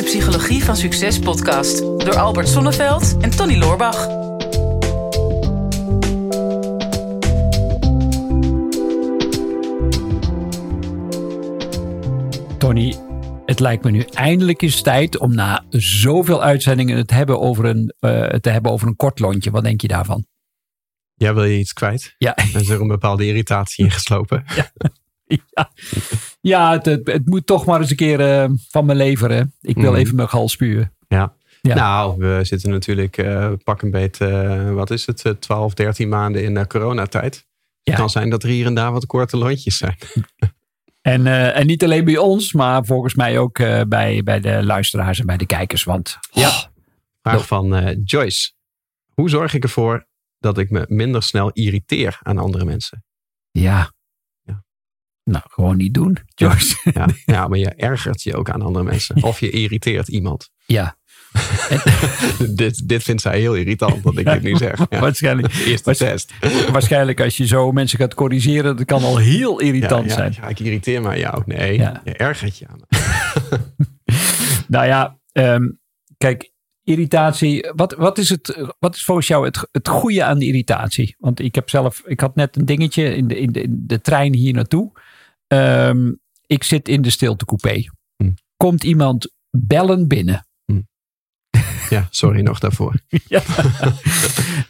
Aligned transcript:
de 0.00 0.06
Psychologie 0.06 0.64
van 0.64 0.76
Succes 0.76 1.18
podcast 1.18 1.78
door 1.78 2.16
Albert 2.18 2.48
Sonneveld 2.48 3.16
en 3.20 3.30
Tony 3.30 3.56
Loorbach. 3.56 4.06
Tony, 12.58 12.96
het 13.46 13.60
lijkt 13.60 13.84
me 13.84 13.90
nu 13.90 14.00
eindelijk 14.00 14.62
eens 14.62 14.82
tijd 14.82 15.18
om 15.18 15.34
na 15.34 15.64
zoveel 15.68 16.42
uitzendingen 16.42 16.96
het, 16.96 17.10
hebben 17.10 17.40
over 17.40 17.64
een, 17.64 17.94
eh, 17.98 18.26
te 18.26 18.50
hebben 18.50 18.72
over 18.72 18.88
een 18.88 18.96
kort 18.96 19.18
lontje. 19.18 19.50
Wat 19.50 19.64
denk 19.64 19.80
je 19.80 19.88
daarvan? 19.88 20.26
Ja, 21.14 21.34
wil 21.34 21.44
je 21.44 21.58
iets 21.58 21.72
kwijt? 21.72 22.14
Ja. 22.18 22.34
En 22.34 22.60
is 22.60 22.68
er 22.68 22.80
een 22.80 22.88
bepaalde 22.88 23.26
irritatie 23.26 23.84
ingeslopen? 23.84 24.44
ja, 24.56 24.70
ja 25.26 25.70
het, 26.40 26.84
het, 26.86 27.06
het 27.06 27.26
moet 27.26 27.46
toch 27.46 27.66
maar 27.66 27.80
eens 27.80 27.90
een 27.90 27.96
keer 27.96 28.20
eh, 28.20 28.50
van 28.68 28.86
me 28.86 28.94
leveren. 28.94 29.54
Ik 29.60 29.76
wil 29.76 29.90
Mhm. 29.90 30.00
even 30.00 30.16
mijn 30.16 30.28
gal 30.28 30.48
spuwen. 30.48 30.92
Ja. 31.08 31.34
Ja. 31.62 31.74
Nou, 31.74 32.18
we 32.18 32.40
zitten 32.42 32.70
natuurlijk 32.70 33.16
eh, 33.18 33.52
pak 33.64 33.82
een 33.82 33.90
beet, 33.90 34.20
eh, 34.20 34.72
wat 34.72 34.90
is 34.90 35.06
het, 35.06 35.24
eh, 35.24 35.32
12, 35.32 35.74
13 35.74 36.08
maanden 36.08 36.42
in 36.42 36.54
de 36.54 36.66
coronatijd. 36.66 37.46
Ja. 37.82 37.92
Het 37.92 38.00
kan 38.00 38.10
zijn 38.10 38.30
dat 38.30 38.42
er 38.42 38.48
hier 38.48 38.66
en 38.66 38.74
daar 38.74 38.92
wat 38.92 39.06
korte 39.06 39.36
lontjes 39.36 39.76
zijn. 39.76 39.96
En, 41.00 41.26
en 41.54 41.66
niet 41.66 41.84
alleen 41.84 42.04
bij 42.04 42.16
ons, 42.16 42.52
maar 42.52 42.84
volgens 42.84 43.14
mij 43.14 43.38
ook 43.38 43.58
bij, 43.88 44.22
bij 44.22 44.40
de 44.40 44.64
luisteraars 44.64 45.20
en 45.20 45.26
bij 45.26 45.36
de 45.36 45.46
kijkers. 45.46 45.84
Want 45.84 46.18
ja, 46.30 46.70
Vraag 47.22 47.46
van 47.46 47.96
Joyce. 48.04 48.52
Hoe 49.14 49.28
zorg 49.30 49.54
ik 49.54 49.62
ervoor 49.62 50.06
dat 50.38 50.58
ik 50.58 50.70
me 50.70 50.84
minder 50.88 51.22
snel 51.22 51.50
irriteer 51.50 52.18
aan 52.22 52.38
andere 52.38 52.64
mensen? 52.64 53.04
ja. 53.50 53.62
Ja. 53.62 53.92
Nou, 55.30 55.44
gewoon 55.48 55.76
niet 55.76 55.94
doen, 55.94 56.16
Joyce. 56.34 56.90
Ja, 56.94 57.08
ja, 57.24 57.48
maar 57.48 57.58
je 57.58 57.68
ergert 57.70 58.22
je 58.22 58.36
ook 58.36 58.50
aan 58.50 58.62
andere 58.62 58.84
mensen. 58.84 59.22
Of 59.22 59.40
je 59.40 59.50
irriteert 59.50 60.08
iemand. 60.08 60.50
Ja, 60.66 60.96
dit, 62.54 62.88
dit 62.88 63.02
vindt 63.02 63.22
zij 63.22 63.38
heel 63.38 63.54
irritant, 63.54 64.02
dat 64.02 64.18
ik 64.18 64.24
dit 64.24 64.42
nu 64.42 64.56
zeg. 64.56 64.78
Ja. 64.90 64.98
waarschijnlijk. 65.00 65.54
Eerste 65.54 65.84
Waarsch- 65.84 66.00
test. 66.00 66.32
Waarschijnlijk 66.72 67.20
als 67.20 67.36
je 67.36 67.46
zo 67.46 67.72
mensen 67.72 67.98
gaat 67.98 68.14
corrigeren, 68.14 68.76
dat 68.76 68.86
kan 68.86 69.02
al 69.02 69.16
heel 69.16 69.60
irritant 69.60 70.12
zijn. 70.12 70.34
Ja, 70.40 70.48
ik 70.48 70.60
irriteer 70.60 71.02
me 71.02 71.08
aan 71.08 71.18
jou. 71.18 71.42
Nee, 71.46 71.78
je 71.78 72.12
ergert 72.12 72.58
je 72.58 72.66
aan. 72.68 72.80
Nou 74.68 74.86
ja, 74.86 75.18
ehm, 75.32 75.68
kijk, 76.18 76.52
irritatie. 76.84 77.70
Wat, 77.74 77.92
wat, 77.92 78.18
is 78.18 78.28
het, 78.28 78.68
wat 78.78 78.94
is 78.94 79.04
volgens 79.04 79.26
jou 79.26 79.44
het, 79.46 79.68
het 79.72 79.88
goede 79.88 80.24
aan 80.24 80.38
de 80.38 80.46
irritatie? 80.46 81.16
Want 81.18 81.40
ik 81.40 81.54
heb 81.54 81.70
zelf, 81.70 82.02
ik 82.06 82.20
had 82.20 82.34
net 82.34 82.56
een 82.56 82.64
dingetje 82.66 83.16
in 83.16 83.28
de, 83.28 83.38
in 83.38 83.52
de, 83.52 83.62
in 83.62 83.82
de 83.86 84.00
trein 84.00 84.34
hier 84.34 84.52
naartoe. 84.52 84.92
Ehm, 85.50 86.12
ik 86.46 86.64
zit 86.64 86.88
in 86.88 87.02
de 87.02 87.10
stiltecoupé. 87.10 87.84
Hm. 88.16 88.30
Komt 88.56 88.84
iemand 88.84 89.32
bellen 89.50 90.08
binnen? 90.08 90.44
Ja, 91.90 92.06
sorry 92.10 92.40
nog 92.40 92.58
daarvoor. 92.58 92.94
Ja. 93.28 93.42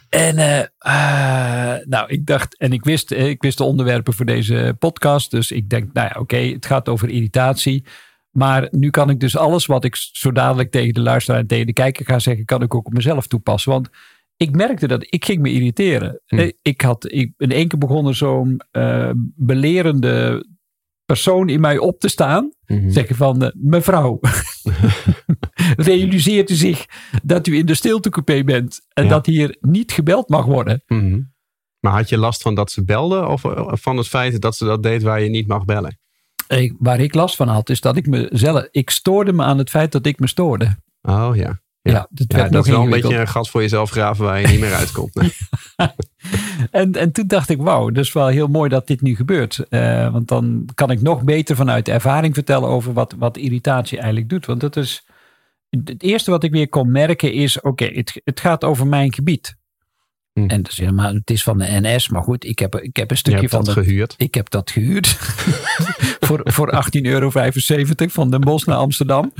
en 0.09 0.37
eh, 0.37 0.59
eh, 0.77 1.85
nou, 1.87 2.09
ik 2.09 2.25
dacht, 2.25 2.57
en 2.57 2.73
ik 2.73 2.83
wist, 2.83 3.11
eh, 3.11 3.29
ik 3.29 3.41
wist 3.41 3.57
de 3.57 3.63
onderwerpen 3.63 4.13
voor 4.13 4.25
deze 4.25 4.75
podcast. 4.79 5.31
Dus 5.31 5.51
ik 5.51 5.69
denk, 5.69 5.93
nou 5.93 6.09
ja, 6.13 6.19
oké, 6.19 6.37
het 6.37 6.65
gaat 6.65 6.89
over 6.89 7.09
irritatie. 7.09 7.85
Maar 8.31 8.67
nu 8.71 8.89
kan 8.89 9.09
ik 9.09 9.19
dus 9.19 9.37
alles 9.37 9.65
wat 9.65 9.83
ik 9.83 9.95
zo 9.95 10.31
dadelijk 10.31 10.71
tegen 10.71 10.93
de 10.93 11.01
luisteraar 11.01 11.39
en 11.39 11.47
tegen 11.47 11.65
de 11.65 11.73
kijker 11.73 12.05
ga 12.05 12.19
zeggen, 12.19 12.45
kan 12.45 12.61
ik 12.61 12.75
ook 12.75 12.87
op 12.87 12.93
mezelf 12.93 13.27
toepassen. 13.27 13.71
Want 13.71 13.89
ik 14.37 14.55
merkte 14.55 14.87
dat 14.87 15.05
ik 15.09 15.25
ging 15.25 15.41
me 15.41 15.51
irriteren. 15.51 16.21
Hm. 16.25 16.37
Eh, 16.37 16.51
Ik 16.61 16.81
had 16.81 17.11
ik, 17.11 17.33
in 17.37 17.51
één 17.51 17.67
keer 17.67 17.79
begonnen 17.79 18.15
zo'n 18.15 18.61
eh, 18.71 19.11
belerende 19.35 20.45
persoon 21.11 21.49
in 21.49 21.59
mij 21.61 21.77
op 21.77 21.99
te 21.99 22.09
staan. 22.09 22.51
Mhm. 22.65 22.89
Zeggen 22.89 23.15
van, 23.15 23.43
eh, 23.43 23.49
mevrouw, 23.53 24.19
realiseert 25.89 26.49
u 26.49 26.53
zich 26.53 26.85
dat 27.23 27.47
u 27.47 27.57
in 27.57 27.65
de 27.65 27.73
stiltecoupé 27.75 28.43
bent 28.43 28.81
en 28.93 29.03
Ja. 29.03 29.09
dat 29.09 29.25
hier 29.25 29.57
niet 29.59 29.91
gebeld 29.91 30.29
mag 30.29 30.45
worden? 30.45 30.83
Mhm. 30.87 31.19
Maar 31.79 31.93
had 31.93 32.09
je 32.09 32.17
last 32.17 32.41
van 32.41 32.55
dat 32.55 32.71
ze 32.71 32.83
belden 32.83 33.27
of 33.27 33.43
eh, 33.45 33.67
van 33.71 33.97
het 33.97 34.07
feit 34.07 34.41
dat 34.41 34.55
ze 34.55 34.65
dat 34.65 34.83
deed 34.83 35.01
waar 35.03 35.21
je 35.21 35.29
niet 35.29 35.47
mag 35.47 35.65
bellen? 35.65 35.99
Ik- 36.47 36.75
waar 36.79 36.99
ik 36.99 37.13
last 37.13 37.35
van 37.35 37.47
had, 37.47 37.69
is 37.69 37.81
dat 37.81 37.97
ik 37.97 38.07
mezelf, 38.07 38.67
ik 38.71 38.89
stoorde 38.89 39.33
me 39.33 39.43
aan 39.43 39.57
het 39.57 39.69
feit 39.69 39.91
dat 39.91 40.05
ik 40.05 40.19
me 40.19 40.27
stoorde. 40.27 40.77
Oh 41.01 41.31
ja. 41.33 41.59
Ja, 41.81 41.91
Ja. 41.91 42.07
dat 42.09 42.25
Ja, 42.37 42.47
dat 42.49 42.65
is 42.65 42.71
wel 42.71 42.83
een 42.83 42.89
beetje 42.89 43.17
een 43.17 43.27
gat 43.27 43.49
voor 43.49 43.61
jezelf 43.61 43.89
graven 43.89 44.25
waar 44.25 44.41
je 44.41 44.47
niet 44.47 44.59
meer 44.59 44.73
uitkomt. 44.73 45.13
En, 46.71 46.91
en 46.91 47.11
toen 47.11 47.27
dacht 47.27 47.49
ik, 47.49 47.57
wauw, 47.57 47.89
dat 47.89 48.03
is 48.03 48.13
wel 48.13 48.27
heel 48.27 48.47
mooi 48.47 48.69
dat 48.69 48.87
dit 48.87 49.01
nu 49.01 49.15
gebeurt. 49.15 49.65
Eh, 49.69 50.11
want 50.11 50.27
dan 50.27 50.69
kan 50.73 50.91
ik 50.91 51.01
nog 51.01 51.23
beter 51.23 51.55
vanuit 51.55 51.85
de 51.85 51.91
ervaring 51.91 52.33
vertellen 52.33 52.69
over 52.69 52.93
wat, 52.93 53.15
wat 53.17 53.37
irritatie 53.37 53.97
eigenlijk 53.97 54.29
doet. 54.29 54.45
Want 54.45 54.61
dat 54.61 54.75
is, 54.75 55.05
het 55.69 56.03
eerste 56.03 56.31
wat 56.31 56.43
ik 56.43 56.51
weer 56.51 56.69
kon 56.69 56.91
merken 56.91 57.33
is, 57.33 57.61
oké, 57.61 57.85
het, 57.85 58.21
het 58.23 58.39
gaat 58.39 58.63
over 58.63 58.87
mijn 58.87 59.13
gebied. 59.13 59.59
Hm. 60.33 60.47
En 60.47 60.61
dat 60.61 60.71
is 60.71 60.77
helemaal, 60.77 61.13
het 61.13 61.29
is 61.29 61.43
van 61.43 61.57
de 61.57 61.79
NS, 61.81 62.09
maar 62.09 62.23
goed, 62.23 62.45
ik 62.45 62.59
heb, 62.59 62.75
ik 62.75 62.95
heb 62.95 63.09
een 63.09 63.15
Je 63.15 63.21
stukje 63.21 63.49
van 63.49 63.63
dat 63.63 63.75
de, 63.75 63.83
gehuurd. 63.83 64.13
Ik 64.17 64.33
heb 64.33 64.49
dat 64.49 64.71
gehuurd. 64.71 65.07
voor 66.25 66.41
voor 66.43 66.83
18,75 66.95 67.01
euro 67.01 67.29
van 67.95 68.31
Den 68.31 68.41
Bosch 68.41 68.65
naar 68.65 68.77
Amsterdam. 68.77 69.33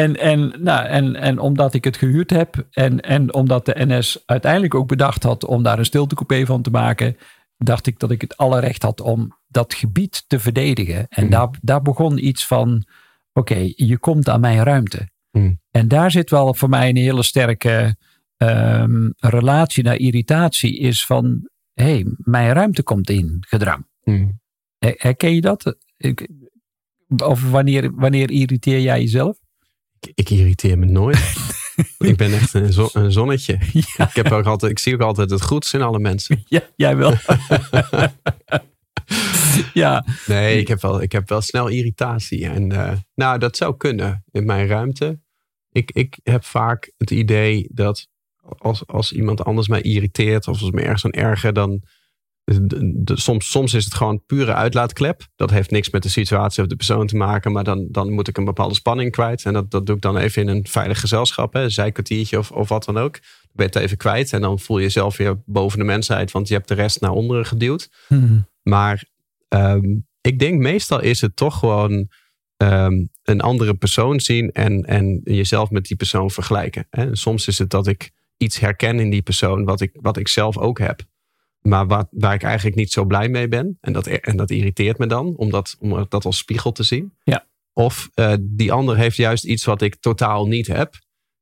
En, 0.00 0.16
en, 0.16 0.52
nou, 0.58 0.86
en, 0.86 1.16
en 1.16 1.38
omdat 1.38 1.74
ik 1.74 1.84
het 1.84 1.96
gehuurd 1.96 2.30
heb. 2.30 2.66
En, 2.70 3.00
en 3.00 3.34
omdat 3.34 3.66
de 3.66 3.74
NS 3.86 4.22
uiteindelijk 4.26 4.74
ook 4.74 4.88
bedacht 4.88 5.22
had 5.22 5.44
om 5.44 5.62
daar 5.62 5.78
een 5.78 5.84
stiltecoupé 5.84 6.46
van 6.46 6.62
te 6.62 6.70
maken. 6.70 7.16
Dacht 7.56 7.86
ik 7.86 7.98
dat 7.98 8.10
ik 8.10 8.20
het 8.20 8.36
alle 8.36 8.60
recht 8.60 8.82
had 8.82 9.00
om 9.00 9.38
dat 9.48 9.74
gebied 9.74 10.24
te 10.26 10.38
verdedigen. 10.40 11.06
En 11.08 11.22
Mhm. 11.22 11.32
daar, 11.32 11.48
daar 11.60 11.82
begon 11.82 12.26
iets 12.26 12.46
van. 12.46 12.84
Oké, 13.32 13.72
je 13.74 13.98
komt 13.98 14.28
aan 14.28 14.40
mijn 14.40 14.62
ruimte. 14.62 15.08
Mhm. 15.30 15.52
En 15.70 15.88
daar 15.88 16.10
zit 16.10 16.30
wel 16.30 16.54
voor 16.54 16.68
mij 16.68 16.88
een 16.88 16.96
hele 16.96 17.22
sterke 17.22 17.96
ehm, 18.36 19.10
relatie 19.16 19.84
naar 19.84 19.96
irritatie. 19.96 20.78
Is 20.78 21.06
van, 21.06 21.48
hé, 21.72 21.84
hey, 21.84 22.06
mijn 22.16 22.52
ruimte 22.52 22.82
komt 22.82 23.10
in 23.10 23.36
gedrang. 23.48 23.86
Mhm. 24.02 24.28
Her- 24.78 24.94
Herken 24.96 25.34
je 25.34 25.40
dat? 25.40 25.76
Ik- 25.96 26.28
Of 27.24 27.50
wanneer, 27.50 27.94
wanneer 27.94 28.30
irriteer 28.30 28.80
jij 28.80 29.00
jezelf? 29.00 29.38
Ik, 30.00 30.12
ik 30.14 30.30
irriteer 30.30 30.78
me 30.78 30.86
nooit. 30.86 31.34
ik 31.98 32.16
ben 32.16 32.32
echt 32.32 32.54
een, 32.54 32.72
zo- 32.72 32.90
een 32.92 33.12
zonnetje. 33.12 33.58
Ja, 33.96 34.08
Ik, 34.08 34.14
heb 34.14 34.32
ook 34.32 34.46
altijd, 34.46 34.72
ik 34.72 34.78
zie 34.78 34.94
ook 34.94 35.00
altijd 35.00 35.30
het 35.30 35.42
goeds 35.42 35.72
in 35.74 35.82
alle 35.82 35.98
mensen. 35.98 36.42
ja 36.48 36.60
jij 36.76 36.96
wel. 36.96 37.14
ja, 39.72 40.04
Nee, 40.26 40.58
ik 40.58 40.68
heb 40.68 40.80
wel, 40.80 41.02
ik 41.02 41.12
heb 41.12 41.28
wel 41.28 41.40
snel 41.40 41.68
irritatie. 41.68 42.46
En 42.46 42.72
eh, 42.72 42.92
nou, 43.14 43.38
dat 43.38 43.56
zou 43.56 43.76
kunnen 43.76 44.24
in 44.30 44.44
mijn 44.44 44.66
ruimte. 44.66 45.20
Ik, 45.72 45.90
ik 45.90 46.18
heb 46.22 46.44
vaak 46.44 46.92
het 46.96 47.10
idee 47.10 47.68
dat 47.72 48.08
als, 48.58 48.86
als 48.86 49.12
iemand 49.12 49.44
anders 49.44 49.68
mij 49.68 49.80
irriteert 49.80 50.48
of 50.48 50.60
als 50.60 50.70
me 50.70 50.80
ergens 50.82 51.04
aan 51.04 51.10
erger, 51.10 51.52
dan 51.52 51.82
de- 52.44 53.02
de- 53.04 53.20
soms, 53.20 53.50
soms 53.50 53.74
is 53.74 53.84
het 53.84 53.94
gewoon 53.94 54.24
pure 54.26 54.54
uitlaatklep. 54.54 55.26
Dat 55.36 55.50
heeft 55.50 55.70
niks 55.70 55.90
met 55.90 56.02
de 56.02 56.08
situatie 56.08 56.62
of 56.62 56.68
de 56.68 56.76
persoon 56.76 57.06
te 57.06 57.16
maken, 57.16 57.52
maar 57.52 57.64
dan, 57.64 57.88
dan 57.90 58.12
moet 58.12 58.28
ik 58.28 58.36
een 58.36 58.44
bepaalde 58.44 58.74
spanning 58.74 59.10
kwijt. 59.10 59.44
En 59.44 59.52
dat, 59.52 59.70
dat 59.70 59.86
doe 59.86 59.96
ik 59.96 60.02
dan 60.02 60.16
even 60.16 60.42
in 60.42 60.48
een 60.48 60.66
veilig 60.68 61.00
gezelschap, 61.00 61.52
hè, 61.52 61.62
een 61.62 61.70
zijkwartiertje 61.70 62.38
of, 62.38 62.50
of 62.50 62.68
wat 62.68 62.84
dan 62.84 62.98
ook. 62.98 63.12
Dan 63.12 63.52
ben 63.52 63.66
je 63.66 63.72
het 63.72 63.82
even 63.82 63.96
kwijt 63.96 64.32
en 64.32 64.40
dan 64.40 64.58
voel 64.58 64.78
je 64.78 64.82
jezelf 64.82 65.16
weer 65.16 65.42
boven 65.46 65.78
de 65.78 65.84
mensheid, 65.84 66.30
want 66.30 66.48
je 66.48 66.54
hebt 66.54 66.68
de 66.68 66.74
rest 66.74 67.00
naar 67.00 67.12
onderen 67.12 67.46
geduwd. 67.46 67.90
Hm. 68.06 68.38
Maar 68.62 69.04
ehm, 69.48 69.96
ik 70.20 70.38
denk 70.38 70.60
meestal 70.60 71.00
is 71.00 71.20
het 71.20 71.36
toch 71.36 71.58
gewoon 71.58 72.08
ehm, 72.56 73.04
een 73.22 73.40
andere 73.40 73.74
persoon 73.74 74.20
zien 74.20 74.52
en, 74.52 74.84
en 74.84 75.20
jezelf 75.24 75.70
met 75.70 75.84
die 75.84 75.96
persoon 75.96 76.30
vergelijken. 76.30 76.86
Hè? 76.90 77.16
Soms 77.16 77.46
is 77.46 77.58
het 77.58 77.70
dat 77.70 77.86
ik 77.86 78.10
iets 78.36 78.60
herken 78.60 79.00
in 79.00 79.10
die 79.10 79.22
persoon 79.22 79.64
wat 79.64 79.80
ik, 79.80 79.90
wat 80.00 80.16
ik 80.16 80.28
zelf 80.28 80.58
ook 80.58 80.78
heb. 80.78 81.02
Maar 81.60 81.86
wat, 81.86 82.08
waar 82.10 82.34
ik 82.34 82.42
eigenlijk 82.42 82.76
niet 82.76 82.92
zo 82.92 83.04
blij 83.04 83.28
mee 83.28 83.48
ben. 83.48 83.78
En 83.80 83.92
dat, 83.92 84.06
en 84.06 84.36
dat 84.36 84.50
irriteert 84.50 84.98
me 84.98 85.06
dan, 85.06 85.36
om 85.36 85.50
dat, 85.50 85.76
om 85.80 86.06
dat 86.08 86.24
als 86.24 86.36
spiegel 86.36 86.72
te 86.72 86.82
zien. 86.82 87.12
Ja. 87.22 87.46
Of 87.72 88.10
eh, 88.14 88.34
die 88.40 88.72
ander 88.72 88.96
heeft 88.96 89.16
juist 89.16 89.44
iets 89.44 89.64
wat 89.64 89.82
ik 89.82 89.96
totaal 89.96 90.46
niet 90.46 90.66
heb. 90.66 90.98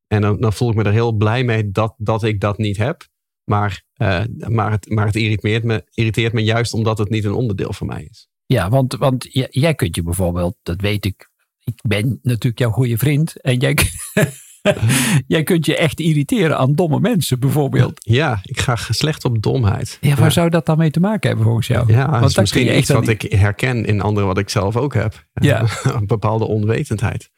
En 0.06 0.20
dan, 0.20 0.40
dan 0.40 0.52
voel 0.52 0.70
ik 0.70 0.76
me 0.76 0.82
er 0.82 0.92
heel 0.92 1.12
blij 1.12 1.44
mee 1.44 1.70
dat, 1.70 1.94
dat 1.96 2.22
ik 2.22 2.40
dat 2.40 2.58
niet 2.58 2.76
heb. 2.76 3.06
Maar, 3.44 3.82
eh, 3.92 4.24
maar, 4.48 4.70
het, 4.70 4.90
maar 4.90 5.06
het 5.06 5.16
irriteert 5.16 5.64
me, 5.64 5.84
irriteert 5.90 6.32
me 6.32 6.44
juist 6.44 6.74
omdat 6.74 6.98
het 6.98 7.08
niet 7.08 7.24
een 7.24 7.32
onderdeel 7.32 7.72
van 7.72 7.86
mij 7.86 8.08
is. 8.10 8.28
ja 8.46 8.68
want, 8.68 8.94
want 8.94 9.26
jij 9.50 9.74
kunt 9.74 9.96
je 9.96 10.02
bijvoorbeeld, 10.02 10.56
dat 10.62 10.80
weet 10.80 11.04
ik, 11.04 11.30
ik 11.58 11.80
ben 11.82 12.18
natuurlijk 12.22 12.58
jouw 12.58 12.70
goede 12.70 12.98
vriend. 12.98 13.40
En 13.40 13.58
jij, 13.58 13.76
jij 15.26 15.42
kunt 15.42 15.66
je 15.66 15.76
echt 15.76 16.00
irriteren 16.00 16.58
aan 16.58 16.74
domme 16.74 17.00
mensen 17.00 17.40
bijvoorbeeld. 17.40 18.00
Ja, 18.04 18.40
ik 18.42 18.60
ga 18.60 18.76
slecht 18.76 19.24
op 19.24 19.42
domheid. 19.42 19.98
Ja, 20.00 20.14
waar 20.14 20.32
zou 20.32 20.50
dat 20.50 20.66
dan 20.66 20.78
mee 20.78 20.90
te 20.90 21.00
maken 21.00 21.28
hebben 21.28 21.46
volgens 21.46 21.66
jou? 21.66 21.92
Ja, 21.92 22.02
dat 22.02 22.10
Want 22.10 22.24
is 22.24 22.34
dan 22.34 22.44
kun 22.44 22.64
misschien 22.64 22.78
iets 22.78 22.90
wat 22.90 23.08
ik 23.08 23.22
herken 23.22 23.84
in 23.84 24.00
anderen 24.00 24.28
wat 24.28 24.38
ik 24.38 24.48
zelf 24.48 24.76
ook 24.76 24.94
heb. 24.94 25.26
Ja. 25.40 25.66
een 25.82 26.06
bepaalde 26.06 26.44
onwetendheid. 26.44 27.30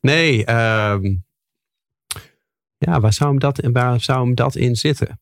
Nee, 0.00 0.44
ehm, 0.44 1.16
ja, 2.78 3.00
waar 3.00 3.12
zou, 3.12 3.30
hem 3.30 3.38
dat, 3.38 3.60
waar 3.72 4.00
zou 4.00 4.24
hem 4.24 4.34
dat 4.34 4.56
in 4.56 4.76
zitten? 4.76 5.20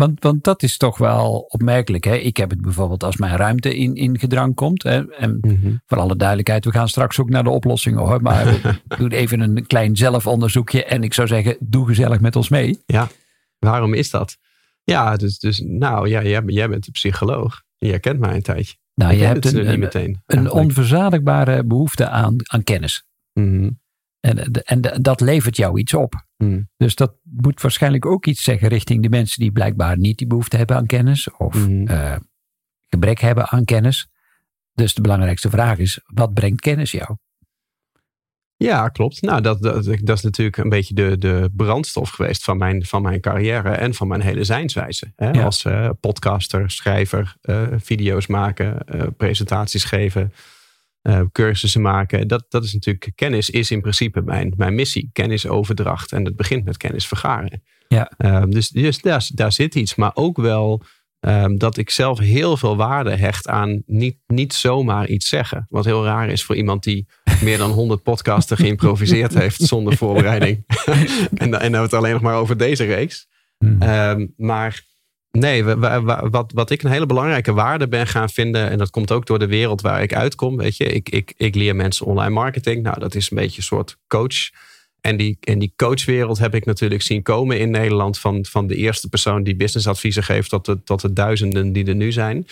Want, 0.00 0.22
want 0.22 0.44
dat 0.44 0.62
is 0.62 0.76
toch 0.76 0.98
wel 0.98 1.38
opmerkelijk. 1.48 2.04
Hè? 2.04 2.14
Ik 2.14 2.36
heb 2.36 2.50
het 2.50 2.60
bijvoorbeeld 2.60 3.04
als 3.04 3.16
mijn 3.16 3.36
ruimte 3.36 3.76
in, 3.76 3.94
in 3.94 4.18
gedrang 4.18 4.54
komt. 4.54 4.82
Hè? 4.82 5.10
En 5.12 5.38
Mhm. 5.40 5.74
voor 5.86 5.98
alle 5.98 6.16
duidelijkheid, 6.16 6.64
we 6.64 6.70
gaan 6.70 6.88
straks 6.88 7.20
ook 7.20 7.28
naar 7.28 7.44
de 7.44 7.50
oplossingen 7.50 7.98
hoor. 8.00 8.22
Maar 8.22 8.60
doe 8.98 9.14
even 9.14 9.40
een 9.40 9.66
klein 9.66 9.96
zelfonderzoekje. 9.96 10.84
En 10.84 11.02
ik 11.02 11.14
zou 11.14 11.28
zeggen, 11.28 11.56
doe 11.60 11.86
gezellig 11.86 12.20
met 12.20 12.36
ons 12.36 12.48
mee. 12.48 12.82
Waarom 13.58 13.94
is 13.94 14.10
dat? 14.10 14.36
Ja, 14.84 15.16
dus, 15.16 15.38
dus 15.38 15.62
nou 15.66 16.08
ja, 16.08 16.22
jij, 16.22 16.42
jij 16.46 16.68
bent 16.68 16.86
een 16.86 16.92
psycholoog. 16.92 17.62
Jij 17.78 18.00
kent 18.00 18.18
mij 18.18 18.34
een 18.34 18.42
tijdje. 18.42 18.76
Nou, 18.94 19.14
je 19.14 19.24
hebt 19.24 19.44
een, 19.44 19.56
niet 19.56 19.66
een, 19.66 19.78
meteen. 19.78 20.22
een 20.26 20.50
onverzadigbare 20.50 21.64
behoefte 21.64 22.08
aan, 22.08 22.36
aan 22.42 22.64
kennis. 22.64 23.04
Mhm. 23.32 23.70
En, 24.20 24.52
de- 24.52 24.62
en 24.62 24.80
dat 25.02 25.20
levert 25.20 25.56
jou 25.56 25.78
iets 25.78 25.94
op. 25.94 26.24
Mhm. 26.36 26.62
Dus 26.76 26.94
dat 26.94 27.14
moet 27.22 27.60
waarschijnlijk 27.62 28.06
ook 28.06 28.26
iets 28.26 28.42
zeggen 28.42 28.68
richting 28.68 29.02
de 29.02 29.08
mensen 29.08 29.40
die 29.40 29.52
blijkbaar 29.52 29.98
niet 29.98 30.18
die 30.18 30.26
behoefte 30.26 30.56
hebben 30.56 30.76
aan 30.76 30.86
kennis. 30.86 31.30
Of 31.30 31.54
Mhm. 31.54 31.86
eh, 31.86 32.16
gebrek 32.88 33.20
hebben 33.20 33.48
aan 33.48 33.64
kennis. 33.64 34.08
Dus 34.74 34.94
de 34.94 35.00
belangrijkste 35.00 35.50
vraag 35.50 35.78
is, 35.78 36.00
wat 36.04 36.34
brengt 36.34 36.60
kennis 36.60 36.90
jou? 36.90 37.16
Ja, 38.56 38.88
klopt. 38.88 39.22
Nou, 39.22 39.40
dat, 39.40 39.62
dat, 39.62 39.84
dat 40.02 40.16
is 40.16 40.22
natuurlijk 40.22 40.56
een 40.56 40.68
beetje 40.68 40.94
de, 40.94 41.18
de 41.18 41.50
brandstof 41.56 42.10
geweest 42.10 42.44
van 42.44 42.56
mijn, 42.58 42.84
van 42.84 43.02
mijn 43.02 43.20
carrière 43.20 43.70
en 43.70 43.94
van 43.94 44.08
mijn 44.08 44.20
hele 44.20 44.44
zijnswijze. 44.44 45.12
Hè? 45.16 45.30
Ja. 45.30 45.42
Als 45.44 45.64
eh, 45.64 45.90
podcaster, 46.00 46.70
schrijver, 46.70 47.36
eh, 47.40 47.66
video's 47.76 48.26
maken, 48.26 48.86
eh, 48.86 49.06
presentaties 49.16 49.84
geven, 49.84 50.32
eh, 51.02 51.20
cursussen 51.32 51.80
maken. 51.82 52.28
Dat, 52.28 52.44
dat 52.48 52.64
is 52.64 52.72
natuurlijk, 52.72 53.10
kennis 53.14 53.50
is 53.50 53.70
in 53.70 53.80
principe 53.80 54.20
mijn, 54.22 54.52
mijn 54.56 54.74
missie. 54.74 55.10
Kennisoverdracht. 55.12 56.12
En 56.12 56.24
dat 56.24 56.36
begint 56.36 56.64
met 56.64 56.76
kennis 56.76 57.06
vergaren. 57.06 57.62
Ja. 57.88 58.10
Ehm, 58.16 58.50
dus 58.50 58.68
dus 58.68 59.00
daar, 59.00 59.28
daar 59.34 59.52
zit 59.52 59.74
iets. 59.74 59.94
Maar 59.94 60.10
ook 60.14 60.36
wel 60.36 60.82
ehm, 61.20 61.56
dat 61.56 61.76
ik 61.76 61.90
zelf 61.90 62.18
heel 62.18 62.56
veel 62.56 62.76
waarde 62.76 63.16
hecht 63.16 63.48
aan 63.48 63.82
niet, 63.86 64.16
niet 64.26 64.52
zomaar 64.54 65.08
iets 65.08 65.28
zeggen. 65.28 65.66
Wat 65.68 65.84
heel 65.84 66.04
raar 66.04 66.28
is 66.28 66.44
voor 66.44 66.56
iemand 66.56 66.82
die 66.82 67.06
meer 67.42 67.58
dan 67.58 67.70
100 67.70 68.02
podcasten 68.02 68.56
geïmproviseerd 68.56 69.34
heeft 69.34 69.60
zonder 69.62 69.96
voorbereiding. 69.96 70.64
en, 71.34 71.50
dan- 71.50 71.60
en 71.60 71.72
dan 71.72 71.82
het 71.82 71.94
alleen 71.94 72.12
nog 72.12 72.22
maar 72.22 72.36
over 72.36 72.56
deze 72.56 72.84
reeks. 72.84 73.28
Hmm. 73.58 73.82
Ehm, 73.82 74.26
maar 74.36 74.82
nee, 75.30 75.64
wa- 75.64 76.30
wat, 76.30 76.52
wat 76.52 76.70
ik 76.70 76.82
een 76.82 76.90
hele 76.90 77.06
belangrijke 77.06 77.52
waarde 77.52 77.88
ben 77.88 78.06
gaan 78.06 78.28
vinden, 78.28 78.70
en 78.70 78.78
dat 78.78 78.90
komt 78.90 79.12
ook 79.12 79.26
door 79.26 79.38
de 79.38 79.46
wereld 79.46 79.80
waar 79.80 80.02
ik 80.02 80.14
uitkom. 80.14 80.56
Weet 80.56 80.76
je, 80.76 80.84
ik, 80.84 81.08
ik, 81.08 81.32
ik 81.36 81.54
leer 81.54 81.76
mensen 81.76 82.06
online 82.06 82.34
marketing. 82.34 82.82
Nou, 82.82 82.98
dat 82.98 83.14
is 83.14 83.30
een 83.30 83.36
beetje 83.36 83.56
een 83.56 83.62
soort 83.62 83.96
coach. 84.06 84.50
En 85.00 85.16
die, 85.16 85.36
en 85.40 85.58
die 85.58 85.72
coachwereld 85.76 86.38
heb 86.38 86.54
ik 86.54 86.64
natuurlijk 86.64 87.02
zien 87.02 87.22
komen 87.22 87.58
in 87.58 87.70
Nederland. 87.70 88.18
Van, 88.18 88.44
van 88.44 88.66
de 88.66 88.76
eerste 88.76 89.08
persoon 89.08 89.42
die 89.42 89.56
businessadviezen 89.56 90.22
geeft 90.22 90.50
tot 90.50 90.64
de, 90.64 90.82
tot 90.82 91.00
de 91.00 91.12
duizenden 91.12 91.72
die 91.72 91.84
er 91.84 91.94
nu 91.94 92.12
zijn. 92.12 92.46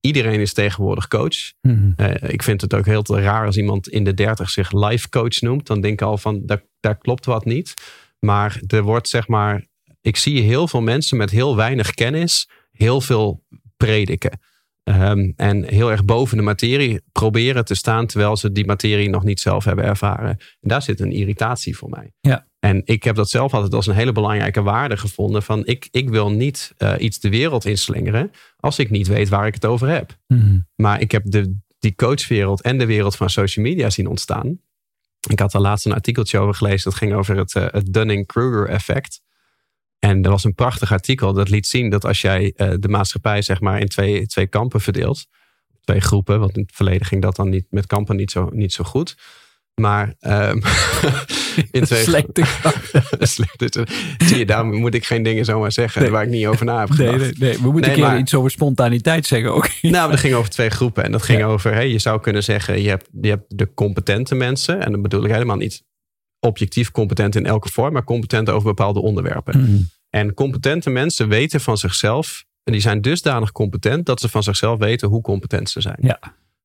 Iedereen 0.00 0.40
is 0.40 0.52
tegenwoordig 0.52 1.08
coach. 1.08 1.52
Mhm. 1.60 1.92
Eh, 1.96 2.30
ik 2.30 2.42
vind 2.42 2.60
het 2.60 2.74
ook 2.74 2.86
heel 2.86 3.02
te 3.02 3.20
raar 3.20 3.46
als 3.46 3.56
iemand 3.56 3.88
in 3.88 4.04
de 4.04 4.14
dertig 4.14 4.50
zich 4.50 4.72
life 4.72 5.08
coach 5.08 5.40
noemt. 5.40 5.66
Dan 5.66 5.80
denk 5.80 6.00
ik 6.00 6.06
al 6.06 6.18
van, 6.18 6.46
daar, 6.46 6.62
daar 6.80 6.98
klopt 6.98 7.24
wat 7.26 7.44
niet. 7.44 7.74
Maar 8.20 8.60
er 8.66 8.82
wordt 8.82 9.08
zeg 9.08 9.28
maar, 9.28 9.66
ik 10.00 10.16
zie 10.16 10.42
heel 10.42 10.68
veel 10.68 10.80
mensen 10.80 11.16
met 11.16 11.30
heel 11.30 11.56
weinig 11.56 11.94
kennis 11.94 12.46
heel 12.78 13.00
veel 13.00 13.44
prediken. 13.76 14.40
Ehm, 14.84 15.32
en 15.36 15.64
heel 15.64 15.90
erg 15.90 16.04
boven 16.04 16.36
de 16.36 16.42
materie 16.42 17.00
proberen 17.12 17.64
te 17.64 17.74
staan 17.74 18.06
terwijl 18.06 18.36
ze 18.36 18.52
die 18.52 18.66
materie 18.66 19.08
nog 19.08 19.24
niet 19.24 19.40
zelf 19.40 19.64
hebben 19.64 19.84
ervaren. 19.84 20.28
En 20.28 20.68
daar 20.68 20.82
zit 20.82 21.00
een 21.00 21.12
irritatie 21.12 21.76
voor 21.76 21.88
mij. 21.88 22.12
Ja. 22.20 22.46
En 22.58 22.82
ik 22.84 23.02
heb 23.02 23.16
dat 23.16 23.30
zelf 23.30 23.54
altijd 23.54 23.74
als 23.74 23.86
een 23.86 23.94
hele 23.94 24.12
belangrijke 24.12 24.62
waarde 24.62 24.96
gevonden. 24.96 25.42
Van 25.42 25.66
ik, 25.66 25.88
ik 25.90 26.08
wil 26.08 26.30
niet 26.30 26.72
eh, 26.76 26.94
iets 26.98 27.20
de 27.20 27.28
wereld 27.28 27.64
inslingeren 27.64 28.30
als 28.56 28.78
ik 28.78 28.90
niet 28.90 29.06
weet 29.06 29.28
waar 29.28 29.46
ik 29.46 29.54
het 29.54 29.66
over 29.66 29.88
heb. 29.88 30.16
Mhm. 30.26 30.58
Maar 30.74 31.00
ik 31.00 31.10
heb 31.10 31.22
de, 31.24 31.56
die 31.78 31.94
coachwereld 31.94 32.62
en 32.62 32.78
de 32.78 32.86
wereld 32.86 33.16
van 33.16 33.30
social 33.30 33.64
media 33.64 33.90
zien 33.90 34.06
ontstaan. 34.06 34.60
Ik 35.28 35.38
had 35.38 35.54
er 35.54 35.60
laatst 35.60 35.86
een 35.86 35.92
artikeltje 35.92 36.38
over 36.38 36.54
gelezen. 36.54 36.90
Dat 36.90 36.98
ging 36.98 37.12
over 37.12 37.36
het, 37.36 37.54
eh, 37.54 37.66
het 37.70 37.92
Dunning-Kruger 37.92 38.68
effect. 38.68 39.20
En 39.98 40.22
er 40.22 40.30
was 40.30 40.44
een 40.44 40.54
prachtig 40.54 40.92
artikel 40.92 41.32
dat 41.32 41.48
liet 41.48 41.66
zien 41.66 41.90
dat 41.90 42.04
als 42.04 42.20
jij 42.20 42.52
eh, 42.56 42.70
de 42.78 42.88
maatschappij 42.88 43.42
zeg 43.42 43.60
maar 43.60 43.80
in 43.80 43.88
twee, 43.88 44.26
twee 44.26 44.46
kampen 44.46 44.80
verdeelt. 44.80 45.26
Twee 45.84 46.00
groepen, 46.00 46.40
want 46.40 46.56
in 46.56 46.62
het 46.62 46.74
verleden 46.74 47.06
ging 47.06 47.22
dat 47.22 47.36
dan 47.36 47.48
niet 47.48 47.66
met 47.70 47.86
kampen 47.86 48.16
niet 48.16 48.30
zo, 48.30 48.48
niet 48.52 48.72
zo 48.72 48.84
goed. 48.84 49.16
Maar 49.74 50.14
ehm, 50.20 50.60
in 51.70 51.84
twee 51.84 52.02
Slechte 52.02 52.42
Slecht. 53.18 53.58
Dus, 53.58 53.70
eh, 53.70 53.82
Zie 54.26 54.38
je, 54.38 54.46
daarom 54.46 54.74
moet 54.74 54.94
ik 54.94 55.04
geen 55.04 55.22
dingen 55.22 55.44
zomaar 55.44 55.72
zeggen 55.72 56.02
Nee. 56.02 56.10
waar 56.10 56.22
ik 56.22 56.28
niet 56.28 56.46
over 56.46 56.64
na 56.64 56.78
heb 56.80 56.90
gedacht. 56.90 57.18
nee, 57.18 57.32
nee. 57.38 57.58
We 57.58 57.70
moeten 57.70 57.90
een 57.90 57.96
keer 57.96 58.06
maar- 58.06 58.18
iets 58.18 58.34
over 58.34 58.50
spontaniteit 58.50 59.26
zeggen 59.26 59.52
ook. 59.54 59.68
Nou, 59.82 59.94
maar 59.94 60.08
dat 60.10 60.20
ging 60.20 60.34
over 60.34 60.50
twee 60.50 60.70
groepen. 60.70 61.04
En 61.04 61.12
dat 61.12 61.22
ging 61.22 61.38
Ja. 61.38 61.46
over, 61.46 61.72
hey, 61.72 61.88
je 61.88 61.98
zou 61.98 62.20
kunnen 62.20 62.44
zeggen, 62.44 62.82
je 62.82 62.88
hebt, 62.88 63.08
je 63.20 63.28
hebt 63.28 63.58
de 63.58 63.74
competente 63.74 64.34
mensen. 64.34 64.80
En 64.84 64.92
dat 64.92 65.02
bedoel 65.02 65.24
ik 65.24 65.30
helemaal 65.30 65.56
niet 65.56 65.82
objectief 66.40 66.90
competent 66.90 67.34
in 67.34 67.46
elke 67.46 67.68
vorm, 67.68 67.92
maar 67.92 68.04
competent 68.04 68.50
over 68.50 68.68
bepaalde 68.68 69.00
onderwerpen. 69.00 69.60
Mhm. 69.60 69.82
En 70.10 70.34
competente 70.34 70.90
mensen 70.90 71.28
weten 71.28 71.60
van 71.60 71.78
zichzelf, 71.78 72.44
en 72.64 72.72
die 72.72 72.82
zijn 72.82 73.00
dusdanig 73.00 73.52
competent 73.52 74.06
dat 74.06 74.20
ze 74.20 74.28
van 74.28 74.42
zichzelf 74.42 74.78
weten 74.78 75.08
hoe 75.08 75.20
competent 75.20 75.70
ze 75.70 75.80
zijn. 75.80 75.98
Ja. 76.00 76.18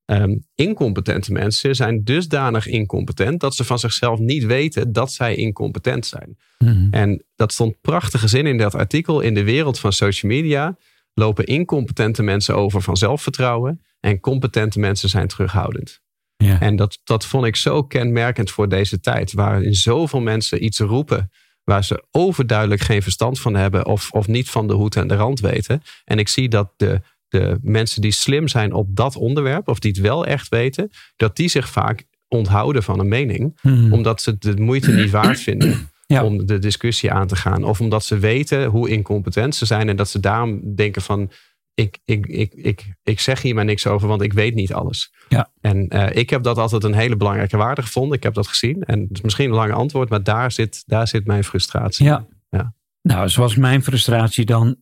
Ehm, 0.06 0.36
incompetente 0.56 1.32
mensen 1.32 1.76
zijn 1.76 2.04
dusdanig 2.04 2.68
incompetent 2.68 3.40
dat 3.40 3.56
ze 3.56 3.64
van 3.64 3.80
zichzelf 3.80 4.20
niet 4.20 4.46
weten 4.46 4.92
dat 4.92 5.12
zij 5.12 5.36
incompetent 5.36 6.06
zijn. 6.06 6.38
Mhm. 6.58 6.88
En 6.92 7.24
dat 7.36 7.52
stond 7.52 7.82
prachtige 7.82 8.28
zin 8.28 8.48
in 8.48 8.58
dat 8.58 8.76
artikel. 8.76 9.20
In 9.20 9.34
de 9.34 9.44
wereld 9.44 9.80
van 9.80 9.94
social 9.94 10.32
media 10.32 10.78
lopen 11.14 11.46
incompetente 11.46 12.24
mensen 12.24 12.56
over 12.56 12.82
van 12.82 12.98
zelfvertrouwen. 12.98 13.82
En 14.00 14.20
competente 14.20 14.80
mensen 14.80 15.10
zijn 15.10 15.28
terughoudend. 15.28 16.02
Ja. 16.44 16.60
En 16.60 16.76
dat, 16.76 17.00
dat 17.04 17.26
vond 17.26 17.46
ik 17.46 17.56
zo 17.56 17.84
kenmerkend 17.84 18.52
voor 18.52 18.70
deze 18.70 19.00
tijd. 19.00 19.34
Waarin 19.34 19.74
zoveel 19.74 20.22
mensen 20.22 20.64
iets 20.64 20.80
roepen 20.80 21.32
waar 21.64 21.84
ze 21.84 22.04
overduidelijk 22.12 22.82
geen 22.82 23.02
verstand 23.02 23.40
van 23.40 23.56
hebben. 23.56 23.86
Of, 23.86 24.12
of 24.12 24.28
niet 24.28 24.50
van 24.50 24.68
de 24.68 24.74
hoed 24.74 24.96
en 24.96 25.08
de 25.08 25.16
rand 25.16 25.40
weten. 25.40 25.84
En 26.06 26.20
ik 26.20 26.28
zie 26.28 26.50
dat 26.50 26.74
de, 26.78 27.02
de 27.28 27.58
mensen 27.62 28.02
die 28.02 28.12
slim 28.12 28.48
zijn 28.48 28.74
op 28.74 28.88
dat 28.90 29.16
onderwerp. 29.16 29.68
Of 29.68 29.80
die 29.80 29.92
het 29.92 30.00
wel 30.00 30.26
echt 30.26 30.50
weten. 30.50 30.90
Dat 31.16 31.36
die 31.36 31.48
zich 31.48 31.70
vaak 31.70 32.04
onthouden 32.28 32.84
van 32.84 33.00
een 33.00 33.08
mening. 33.08 33.60
Mhm. 33.62 33.94
Omdat 33.94 34.22
ze 34.22 34.38
de 34.38 34.56
moeite 34.56 34.92
niet 34.92 35.10
waard 35.10 35.40
vinden 35.40 35.78
Ja. 36.08 36.24
om 36.24 36.46
de 36.46 36.60
discussie 36.60 37.12
aan 37.12 37.28
te 37.28 37.36
gaan. 37.36 37.64
Of 37.64 37.82
omdat 37.82 38.06
ze 38.06 38.18
weten 38.18 38.66
hoe 38.66 38.90
incompetent 38.90 39.56
ze 39.56 39.66
zijn. 39.66 39.90
En 39.90 39.96
dat 39.96 40.10
ze 40.10 40.20
daarom 40.20 40.76
denken 40.76 41.02
van... 41.02 41.32
Ik, 41.76 42.00
ik, 42.06 42.26
ik, 42.26 42.54
ik, 42.54 42.94
ik 43.04 43.20
zeg 43.20 43.42
hier 43.42 43.56
maar 43.56 43.66
niks 43.66 43.88
over, 43.88 44.08
want 44.08 44.22
ik 44.22 44.34
weet 44.34 44.56
niet 44.56 44.74
alles. 44.74 45.14
Ja. 45.30 45.52
En 45.62 45.88
eh, 45.88 46.16
ik 46.16 46.30
heb 46.30 46.44
dat 46.44 46.58
altijd 46.58 46.84
een 46.84 46.94
hele 46.94 47.16
belangrijke 47.16 47.58
waarde 47.58 47.82
gevonden. 47.82 48.18
Ik 48.18 48.24
heb 48.24 48.34
dat 48.34 48.48
gezien. 48.48 48.84
En 48.84 49.00
het 49.00 49.12
is 49.12 49.22
misschien 49.22 49.50
een 49.50 49.56
lange 49.56 49.74
antwoord, 49.74 50.10
maar 50.10 50.24
daar 50.24 50.52
zit, 50.52 50.84
daar 50.86 51.08
zit 51.08 51.26
mijn 51.26 51.44
frustratie. 51.44 52.06
Ja. 52.06 52.28
Ja. 52.50 52.74
Nou, 53.02 53.30
zoals 53.30 53.56
mijn 53.56 53.84
frustratie 53.84 54.46
dan. 54.46 54.76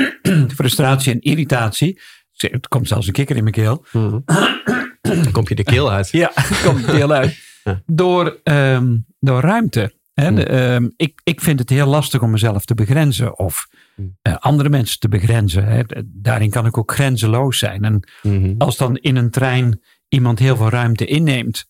frustratie 0.54 1.12
en 1.12 1.20
irritatie. 1.20 2.00
Het 2.36 2.68
komt 2.68 2.88
zelfs 2.88 3.06
een 3.06 3.12
kikker 3.12 3.36
in 3.36 3.42
mijn 3.42 3.54
keel. 3.54 3.84
Mhm. 3.92 4.18
Dan 5.22 5.32
kom 5.32 5.44
je 5.48 5.54
de 5.54 5.62
keel 5.62 5.90
uit. 5.90 6.10
Ja, 6.10 6.32
komt 6.64 6.86
heel 6.86 7.12
uit. 7.12 7.38
Ja. 7.64 7.82
Door, 7.86 8.40
ehm, 8.42 8.96
door 9.20 9.40
ruimte. 9.40 9.92
Hmm. 10.14 10.34
de, 10.34 10.44
ehm, 10.44 10.88
ik, 10.96 11.20
ik 11.24 11.40
vind 11.40 11.58
het 11.58 11.70
heel 11.70 11.86
lastig 11.86 12.22
om 12.22 12.30
mezelf 12.30 12.64
te 12.64 12.74
begrenzen. 12.74 13.38
Of 13.38 13.66
Hmm. 13.94 14.16
eh, 14.22 14.36
andere 14.38 14.68
mensen 14.68 14.98
te 14.98 15.08
begrenzen. 15.08 15.64
Hè. 15.66 15.82
Daarin 16.04 16.50
kan 16.50 16.66
ik 16.66 16.78
ook 16.78 16.92
grenzeloos 16.92 17.58
zijn. 17.58 17.84
En 17.84 18.08
Mhm. 18.22 18.54
als 18.58 18.76
dan 18.76 18.96
in 18.96 19.16
een 19.16 19.30
trein 19.30 19.82
iemand 20.08 20.38
heel 20.38 20.56
veel 20.56 20.68
ruimte 20.68 21.06
inneemt. 21.06 21.64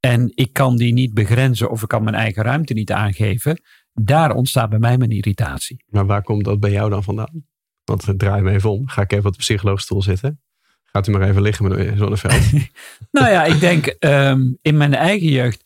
En 0.00 0.30
ik 0.34 0.52
kan 0.52 0.76
die 0.76 0.92
niet 0.92 1.14
begrenzen. 1.14 1.70
Of 1.70 1.82
ik 1.82 1.88
kan 1.88 2.02
mijn 2.04 2.16
eigen 2.16 2.42
ruimte 2.42 2.72
niet 2.74 2.92
aangeven. 2.92 3.60
Daar 3.92 4.34
ontstaat 4.34 4.70
bij 4.70 4.78
mij 4.78 4.96
mijn 4.98 5.10
irritatie. 5.10 5.84
Maar 5.88 6.06
waar 6.06 6.22
komt 6.22 6.44
dat 6.44 6.60
bij 6.60 6.70
jou 6.70 6.90
dan 6.90 7.02
vandaan? 7.02 7.46
Want 7.84 8.08
eh, 8.08 8.14
draai 8.14 8.42
me 8.42 8.50
even 8.50 8.70
om. 8.70 8.88
Ga 8.88 9.02
ik 9.02 9.12
even 9.12 9.26
op 9.26 9.32
de 9.32 9.38
psycholoogstoel 9.38 10.02
zitten. 10.02 10.40
Gaat 10.84 11.06
u 11.08 11.12
maar 11.12 11.28
even 11.28 11.42
liggen, 11.42 11.68
meneer 11.68 11.96
Zonneveld. 11.96 12.40
Nou 13.10 13.28
ja, 13.30 13.44
ik 13.44 13.60
denk 13.60 13.86
ehm, 13.86 14.40
in 14.62 14.76
mijn 14.76 14.94
eigen 14.94 15.28
jeugd. 15.28 15.62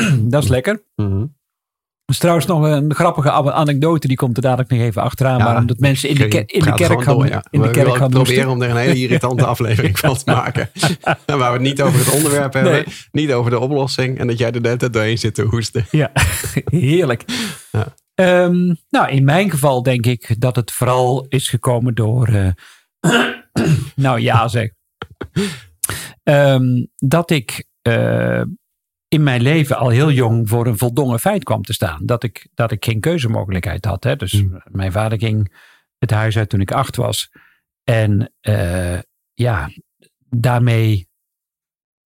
dat 0.30 0.42
is 0.42 0.48
lekker. 0.48 0.82
Dat 2.04 2.14
is 2.14 2.18
trouwens 2.18 2.46
nog 2.46 2.62
een 2.64 2.94
grappige 2.94 3.30
anekdote, 3.30 4.08
die 4.08 4.16
komt 4.16 4.36
er 4.36 4.42
dadelijk 4.42 4.70
nog 4.70 4.80
even 4.80 5.02
achteraan. 5.02 5.38
Ja, 5.38 5.44
maar 5.44 5.56
omdat 5.56 5.78
mensen 5.78 6.08
in 6.08 6.14
de, 6.14 6.28
ke- 6.28 6.42
in 6.46 6.62
de 6.62 6.74
kerk 6.74 7.02
gaan, 7.02 7.14
door, 7.14 7.26
ja. 7.26 7.44
in 7.50 7.60
de 7.60 7.66
We 7.66 7.72
kerk 7.72 7.96
gaan 7.96 8.10
proberen 8.10 8.50
om 8.50 8.62
er 8.62 8.70
een 8.70 8.76
hele 8.76 8.94
irritante 8.98 9.44
aflevering 9.54 9.98
van 9.98 10.16
te 10.16 10.22
maken. 10.26 10.70
Waar 11.26 11.38
we 11.38 11.44
het 11.44 11.60
niet 11.60 11.82
over 11.82 11.98
het 11.98 12.10
onderwerp 12.14 12.52
hebben. 12.52 12.72
Nee. 12.72 12.84
Niet 13.12 13.32
over 13.32 13.50
de 13.50 13.58
oplossing. 13.58 14.18
En 14.18 14.26
dat 14.26 14.38
jij 14.38 14.50
er 14.52 14.60
net 14.60 14.92
doorheen 14.92 15.18
zit 15.18 15.34
te 15.34 15.42
hoesten. 15.42 15.86
Ja, 15.90 16.10
heerlijk. 16.64 17.24
Ja. 17.72 17.94
Ehm, 18.14 18.74
nou, 18.90 19.08
in 19.10 19.24
mijn 19.24 19.50
geval 19.50 19.82
denk 19.82 20.06
ik 20.06 20.34
dat 20.40 20.56
het 20.56 20.72
vooral 20.72 21.26
is 21.28 21.48
gekomen 21.48 21.94
door. 21.94 22.28
eh, 22.28 22.48
nou 23.94 24.20
ja, 24.20 24.48
zeg. 24.48 24.70
Ehm, 26.22 26.84
dat 26.96 27.30
ik. 27.30 27.64
eh, 27.82 28.42
in 29.12 29.22
mijn 29.22 29.42
leven 29.42 29.76
al 29.76 29.88
heel 29.88 30.10
jong 30.12 30.48
voor 30.48 30.66
een 30.66 30.78
voldongen 30.78 31.20
feit 31.20 31.44
kwam 31.44 31.62
te 31.62 31.72
staan. 31.72 32.06
Dat 32.06 32.22
ik, 32.22 32.48
dat 32.54 32.72
ik 32.72 32.84
geen 32.84 33.00
keuzemogelijkheid 33.00 33.84
had. 33.84 34.04
Hè. 34.04 34.16
Dus 34.16 34.32
Mm. 34.42 34.62
mijn 34.70 34.92
vader 34.92 35.18
ging 35.18 35.54
het 35.98 36.10
huis 36.10 36.36
uit 36.38 36.48
toen 36.48 36.60
ik 36.60 36.72
acht 36.72 36.96
was. 36.96 37.30
En 37.84 38.32
eh, 38.40 38.98
ja, 39.34 39.70
daarmee 40.28 41.08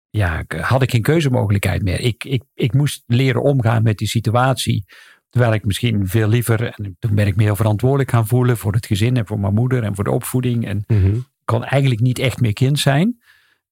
ja, 0.09 0.43
had 0.61 0.81
ik 0.81 0.91
geen 0.91 1.01
keuzemogelijkheid 1.01 1.81
meer. 1.83 1.99
Ik, 1.99 2.23
ik, 2.23 2.43
ik 2.53 2.73
moest 2.73 3.03
leren 3.05 3.41
omgaan 3.43 3.83
met 3.83 3.97
die 3.97 4.07
situatie. 4.07 4.85
Terwijl 5.29 5.53
ik 5.53 5.65
misschien 5.65 6.07
veel 6.07 6.27
liever, 6.27 6.63
en 6.73 6.95
toen 6.99 7.15
ben 7.15 7.27
ik 7.27 7.35
me 7.35 7.43
heel 7.43 7.55
verantwoordelijk 7.55 8.09
gaan 8.11 8.27
voelen 8.27 8.57
voor 8.57 8.73
het 8.73 8.85
gezin 8.85 9.17
en 9.17 9.27
voor 9.27 9.39
mijn 9.39 9.53
moeder 9.53 9.83
en 9.83 9.95
voor 9.95 10.03
de 10.03 10.11
opvoeding. 10.11 10.65
En 10.67 10.83
Mhm. 10.87 11.15
kon 11.45 11.63
eigenlijk 11.63 12.01
niet 12.01 12.19
echt 12.19 12.39
meer 12.41 12.53
kind 12.53 12.79
zijn. 12.79 13.20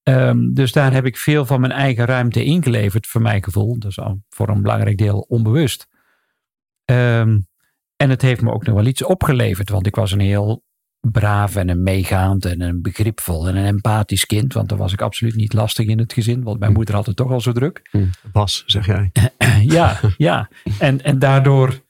Ehm, 0.10 0.54
dus 0.54 0.72
daar 0.72 0.94
heb 0.94 1.06
ik 1.06 1.18
veel 1.18 1.46
van 1.46 1.60
mijn 1.60 1.72
eigen 1.72 2.06
ruimte 2.06 2.44
ingeleverd, 2.44 3.08
voor 3.08 3.22
mijn 3.22 3.44
gevoel. 3.44 3.80
Dat 3.80 3.92
is 3.92 4.00
al 4.00 4.22
voor 4.30 4.50
een 4.50 4.62
belangrijk 4.62 4.98
deel 4.98 5.20
onbewust. 5.20 5.88
Ehm, 6.86 7.40
en 7.96 8.10
het 8.10 8.22
heeft 8.22 8.42
me 8.42 8.52
ook 8.52 8.66
nog 8.66 8.76
wel 8.76 8.86
iets 8.86 9.04
opgeleverd, 9.04 9.70
want 9.70 9.88
ik 9.88 9.96
was 9.96 10.12
een 10.12 10.20
heel 10.20 10.64
braaf 11.00 11.56
en 11.56 11.70
een 11.70 11.84
meegaand 11.84 12.46
en 12.46 12.62
een 12.62 12.82
begripvol 12.82 13.48
en 13.48 13.56
een 13.56 13.66
empathisch 13.66 14.26
kind. 14.26 14.54
Want 14.54 14.70
dan 14.70 14.78
was 14.78 14.94
ik 14.94 15.02
absoluut 15.02 15.36
niet 15.36 15.54
lastig 15.54 15.88
in 15.88 16.00
het 16.00 16.14
gezin, 16.14 16.44
want 16.44 16.60
mijn 16.60 16.74
moeder 16.74 16.96
had 16.96 17.06
het 17.06 17.16
toch 17.16 17.32
al 17.32 17.42
zo 17.42 17.52
druk. 17.52 17.90
Was, 18.32 18.64
zeg 18.66 18.86
jij. 18.86 19.12
ja, 19.78 20.00
ja. 20.18 20.50
En, 20.80 21.04
en 21.04 21.20
daardoor 21.20 21.84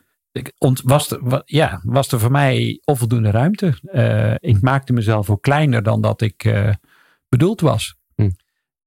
was, 0.84 1.12
er, 1.12 1.42
ja, 1.46 1.82
was 1.84 2.12
er 2.12 2.20
voor 2.20 2.32
mij 2.32 2.82
onvoldoende 2.84 3.32
ruimte. 3.32 3.80
Eh, 3.84 4.50
ik 4.52 4.62
maakte 4.62 4.94
mezelf 4.94 5.30
ook 5.30 5.42
kleiner 5.42 5.84
dan 5.84 6.02
dat 6.02 6.22
ik 6.22 6.44
eh, 6.44 6.74
bedoeld 7.30 7.62
was. 7.62 7.99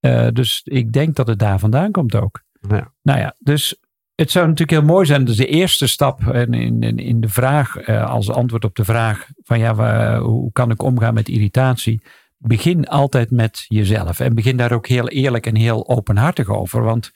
Eh, 0.03 0.29
dus 0.33 0.61
ik 0.65 0.93
denk 0.93 1.17
dat 1.17 1.27
het 1.27 1.39
daar 1.39 1.59
vandaan 1.59 1.91
komt 1.91 2.15
ook. 2.15 2.43
Ja. 2.69 2.93
Nou 3.03 3.19
ja, 3.19 3.35
dus 3.39 3.77
het 4.15 4.31
zou 4.31 4.45
natuurlijk 4.45 4.79
heel 4.79 4.95
mooi 4.95 5.07
zijn. 5.07 5.25
Dus 5.25 5.37
de 5.37 5.47
eerste 5.47 5.87
stap 5.87 6.23
in, 6.23 6.55
in, 6.55 6.99
in 6.99 7.21
de 7.21 7.29
vraag, 7.29 7.77
eh, 7.77 8.11
als 8.11 8.31
antwoord 8.31 8.65
op 8.65 8.75
de 8.75 8.85
vraag 8.85 9.27
van 9.43 9.59
ja, 9.59 10.19
hoe 10.21 10.53
kan 10.53 10.71
ik 10.71 10.83
omgaan 10.83 11.15
met 11.15 11.29
irritatie? 11.29 12.03
Begin 12.39 12.89
altijd 12.89 13.31
met 13.31 13.65
jezelf. 13.69 14.21
En 14.21 14.35
begin 14.35 14.57
daar 14.57 14.73
ook 14.73 14.87
heel 14.87 15.09
eerlijk 15.09 15.47
en 15.47 15.57
heel 15.57 15.89
openhartig 15.89 16.49
over. 16.49 16.83
Want 16.83 17.13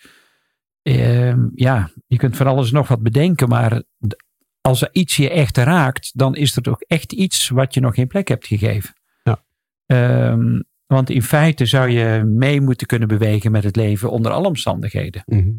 Ehm, 0.87 1.49
ja, 1.55 1.91
je 2.07 2.17
kunt 2.17 2.37
van 2.37 2.47
alles 2.47 2.71
nog 2.71 2.89
wat 2.89 3.03
bedenken, 3.03 3.49
maar 3.49 3.83
als 4.61 4.83
er 4.83 4.89
iets 4.93 5.17
je 5.17 5.31
echt 5.31 5.57
raakt, 5.57 6.11
dan 6.15 6.37
is 6.37 6.57
er 6.57 6.63
toch 6.63 6.81
echt 6.81 7.13
iets 7.13 7.49
wat 7.49 7.75
je 7.75 7.81
nog 7.81 7.95
geen 7.95 8.07
plek 8.07 8.29
hebt 8.29 8.47
gegeven. 8.47 8.95
Ja. 9.23 9.45
Ehm, 9.87 10.61
want 10.87 11.11
in 11.11 11.23
feite 11.23 11.67
zou 11.67 11.91
je 11.91 12.25
mee 12.25 12.61
moeten 12.61 12.87
kunnen 12.87 13.09
bewegen 13.09 13.51
met 13.51 13.65
het 13.65 13.77
leven 13.77 14.11
onder 14.11 14.33
alle 14.33 14.47
omstandigheden. 14.47 15.23
Mhm. 15.27 15.51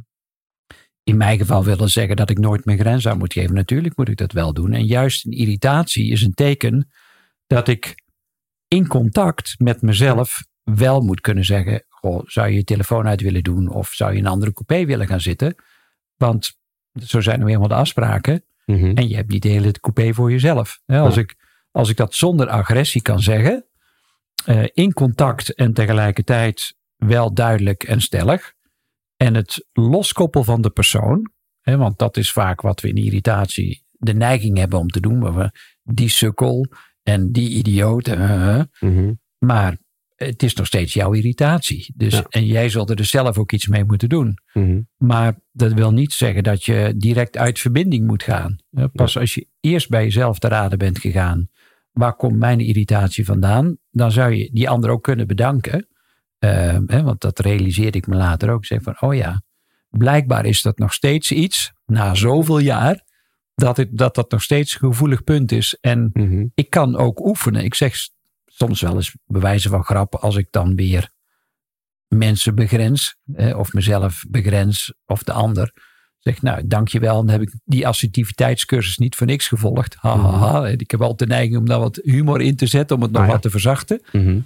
In 1.03 1.17
mijn 1.17 1.37
geval 1.37 1.63
willen 1.63 1.89
zeggen 1.89 2.15
dat 2.15 2.29
ik 2.29 2.37
nooit 2.37 2.65
mijn 2.65 2.79
grens 2.79 3.07
aan 3.07 3.17
moet 3.17 3.33
geven. 3.33 3.55
Natuurlijk 3.55 3.97
moet 3.97 4.09
ik 4.09 4.17
dat 4.17 4.31
wel 4.31 4.53
doen. 4.53 4.73
En 4.73 4.85
juist 4.85 5.25
een 5.25 5.31
irritatie 5.31 6.11
is 6.11 6.21
een 6.21 6.33
teken 6.33 6.89
dat 7.47 7.67
ik 7.67 7.95
in 8.67 8.87
contact 8.87 9.55
met 9.57 9.81
mezelf 9.81 10.45
wel 10.63 11.01
moet 11.01 11.21
kunnen 11.21 11.45
zeggen: 11.45 11.83
Goh, 11.89 12.21
zou 12.25 12.47
je 12.49 12.55
je 12.55 12.63
telefoon 12.63 13.07
uit 13.07 13.21
willen 13.21 13.43
doen? 13.43 13.69
Of 13.69 13.89
zou 13.89 14.11
je 14.11 14.17
in 14.17 14.25
een 14.25 14.31
andere 14.31 14.53
coupé 14.53 14.85
willen 14.85 15.07
gaan 15.07 15.21
zitten? 15.21 15.55
Want 16.15 16.57
zo 17.05 17.21
zijn 17.21 17.39
nou 17.39 17.51
eenmaal 17.51 17.67
de 17.67 17.73
afspraken. 17.73 18.43
Mhm. 18.65 18.95
En 18.97 19.09
je 19.09 19.15
hebt 19.15 19.31
niet 19.31 19.41
de 19.41 19.49
hele 19.49 19.71
coupé 19.71 20.13
voor 20.13 20.31
jezelf. 20.31 20.79
Als, 20.85 21.15
Ja. 21.15 21.21
ik, 21.21 21.35
als 21.71 21.89
ik 21.89 21.97
dat 21.97 22.15
zonder 22.15 22.47
agressie 22.47 23.01
kan 23.01 23.19
zeggen, 23.19 23.65
eh, 24.47 24.63
in 24.73 24.93
contact 24.93 25.53
en 25.53 25.73
tegelijkertijd 25.73 26.75
wel 26.95 27.33
duidelijk 27.33 27.83
en 27.83 28.01
stellig. 28.01 28.53
En 29.15 29.35
het 29.35 29.67
loskoppel 29.73 30.43
van 30.43 30.61
de 30.61 30.69
persoon, 30.69 31.31
hè, 31.61 31.77
want 31.77 31.97
dat 31.97 32.17
is 32.17 32.31
vaak 32.31 32.61
wat 32.61 32.81
we 32.81 32.87
in 32.87 32.95
irritatie 32.95 33.85
de 33.91 34.13
neiging 34.13 34.57
hebben 34.57 34.79
om 34.79 34.87
te 34.87 34.99
doen. 34.99 35.19
waar 35.19 35.33
we 35.35 35.51
die 35.83 36.09
sukkel 36.09 36.65
en 37.03 37.31
die 37.31 37.49
idioot. 37.49 38.07
eh, 38.07 38.57
eh, 38.59 38.63
Mhm. 38.79 39.13
maar 39.37 39.77
het 40.15 40.43
is 40.43 40.53
nog 40.55 40.65
steeds 40.65 40.93
jouw 40.93 41.13
irritatie. 41.13 41.93
Dus, 41.95 42.13
Ja. 42.13 42.25
En 42.29 42.45
jij 42.45 42.69
zult 42.69 42.89
er 42.89 42.95
dus 42.95 43.09
zelf 43.09 43.37
ook 43.37 43.51
iets 43.51 43.67
mee 43.67 43.83
moeten 43.83 44.09
doen. 44.09 44.37
Mhm. 44.53 44.81
Maar 44.97 45.39
dat 45.51 45.73
wil 45.73 45.91
niet 45.91 46.13
zeggen 46.13 46.43
dat 46.43 46.63
je 46.63 46.93
direct 46.97 47.37
uit 47.37 47.59
verbinding 47.59 48.07
moet 48.07 48.23
gaan. 48.23 48.55
Pas 48.93 49.17
als 49.17 49.33
je 49.33 49.47
eerst 49.59 49.89
bij 49.89 50.03
jezelf 50.03 50.39
te 50.39 50.47
raden 50.47 50.77
bent 50.77 50.99
gegaan. 50.99 51.49
Waar 51.97 52.15
komt 52.15 52.37
mijn 52.37 52.59
irritatie 52.59 53.25
vandaan? 53.25 53.77
Dan 53.91 54.11
zou 54.11 54.33
je 54.33 54.49
die 54.53 54.69
ander 54.69 54.89
ook 54.89 55.03
kunnen 55.03 55.27
bedanken. 55.27 55.87
Eh, 56.39 56.77
hè, 56.85 57.03
want 57.03 57.21
dat 57.21 57.39
realiseerde 57.39 57.97
ik 57.97 58.07
me 58.07 58.15
later 58.15 58.49
ook. 58.49 58.59
Ik 58.59 58.65
zeg 58.65 58.81
van, 58.81 59.01
oh 59.01 59.15
ja, 59.15 59.41
blijkbaar 59.89 60.45
is 60.45 60.61
dat 60.61 60.77
nog 60.77 60.93
steeds 60.93 61.31
iets, 61.31 61.73
na 61.85 62.13
zoveel 62.15 62.59
jaar, 62.59 63.03
dat 63.55 63.77
het, 63.77 63.97
dat, 63.97 64.15
dat 64.15 64.31
nog 64.31 64.43
steeds 64.43 64.73
een 64.73 64.79
gevoelig 64.79 65.23
punt 65.23 65.51
is. 65.51 65.77
En 65.81 66.09
Mhm. 66.13 66.45
ik 66.53 66.69
kan 66.69 66.95
ook 66.95 67.25
oefenen. 67.25 67.63
Ik 67.63 67.75
zeg 67.75 67.95
soms 68.45 68.81
wel 68.81 68.95
eens 68.95 69.15
bewijzen 69.25 69.69
van 69.69 69.83
grappen 69.83 70.19
als 70.21 70.35
ik 70.35 70.47
dan 70.51 70.75
weer 70.75 71.09
mensen 72.07 72.55
begrens, 72.55 73.15
eh, 73.33 73.57
of 73.57 73.73
mezelf 73.73 74.23
begrens, 74.29 74.93
of 75.05 75.23
de 75.23 75.31
ander. 75.33 75.73
Zeg, 76.27 76.41
nou, 76.41 76.67
dankjewel. 76.67 77.15
Dan 77.15 77.29
heb 77.29 77.41
ik 77.41 77.53
die 77.65 77.87
assertiviteitscursus 77.87 78.97
niet 78.97 79.15
voor 79.15 79.27
niks 79.27 79.47
gevolgd. 79.47 79.95
Ha, 79.99 80.17
ha, 80.17 80.37
ha. 80.37 80.67
Ik 80.67 80.91
heb 80.91 81.01
altijd 81.01 81.29
de 81.29 81.35
neiging 81.35 81.57
om 81.57 81.65
daar 81.65 81.79
wat 81.79 81.99
humor 82.03 82.41
in 82.41 82.55
te 82.55 82.65
zetten, 82.67 82.95
om 82.95 83.01
het 83.01 83.11
nog 83.11 83.21
Ah, 83.21 83.27
ja. 83.27 83.33
wat 83.33 83.41
te 83.41 83.49
verzachten. 83.49 84.01
Mhm. 84.11 84.39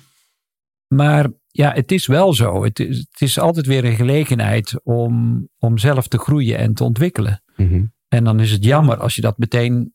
Maar 0.87 1.27
ja, 1.47 1.73
het 1.73 1.91
is 1.91 2.05
wel 2.07 2.33
zo. 2.33 2.63
Het 2.63 2.79
is, 2.79 2.97
het 2.97 3.21
is 3.21 3.39
altijd 3.39 3.65
weer 3.65 3.85
een 3.85 3.95
gelegenheid 3.95 4.79
om, 4.83 5.47
om 5.57 5.77
zelf 5.77 6.07
te 6.07 6.17
groeien 6.17 6.57
en 6.57 6.73
te 6.73 6.83
ontwikkelen. 6.83 7.43
Mhm. 7.55 7.85
En 8.07 8.23
dan 8.23 8.39
is 8.39 8.51
het 8.51 8.63
jammer 8.63 8.97
als 8.97 9.15
je 9.15 9.21
dat 9.21 9.37
meteen 9.37 9.93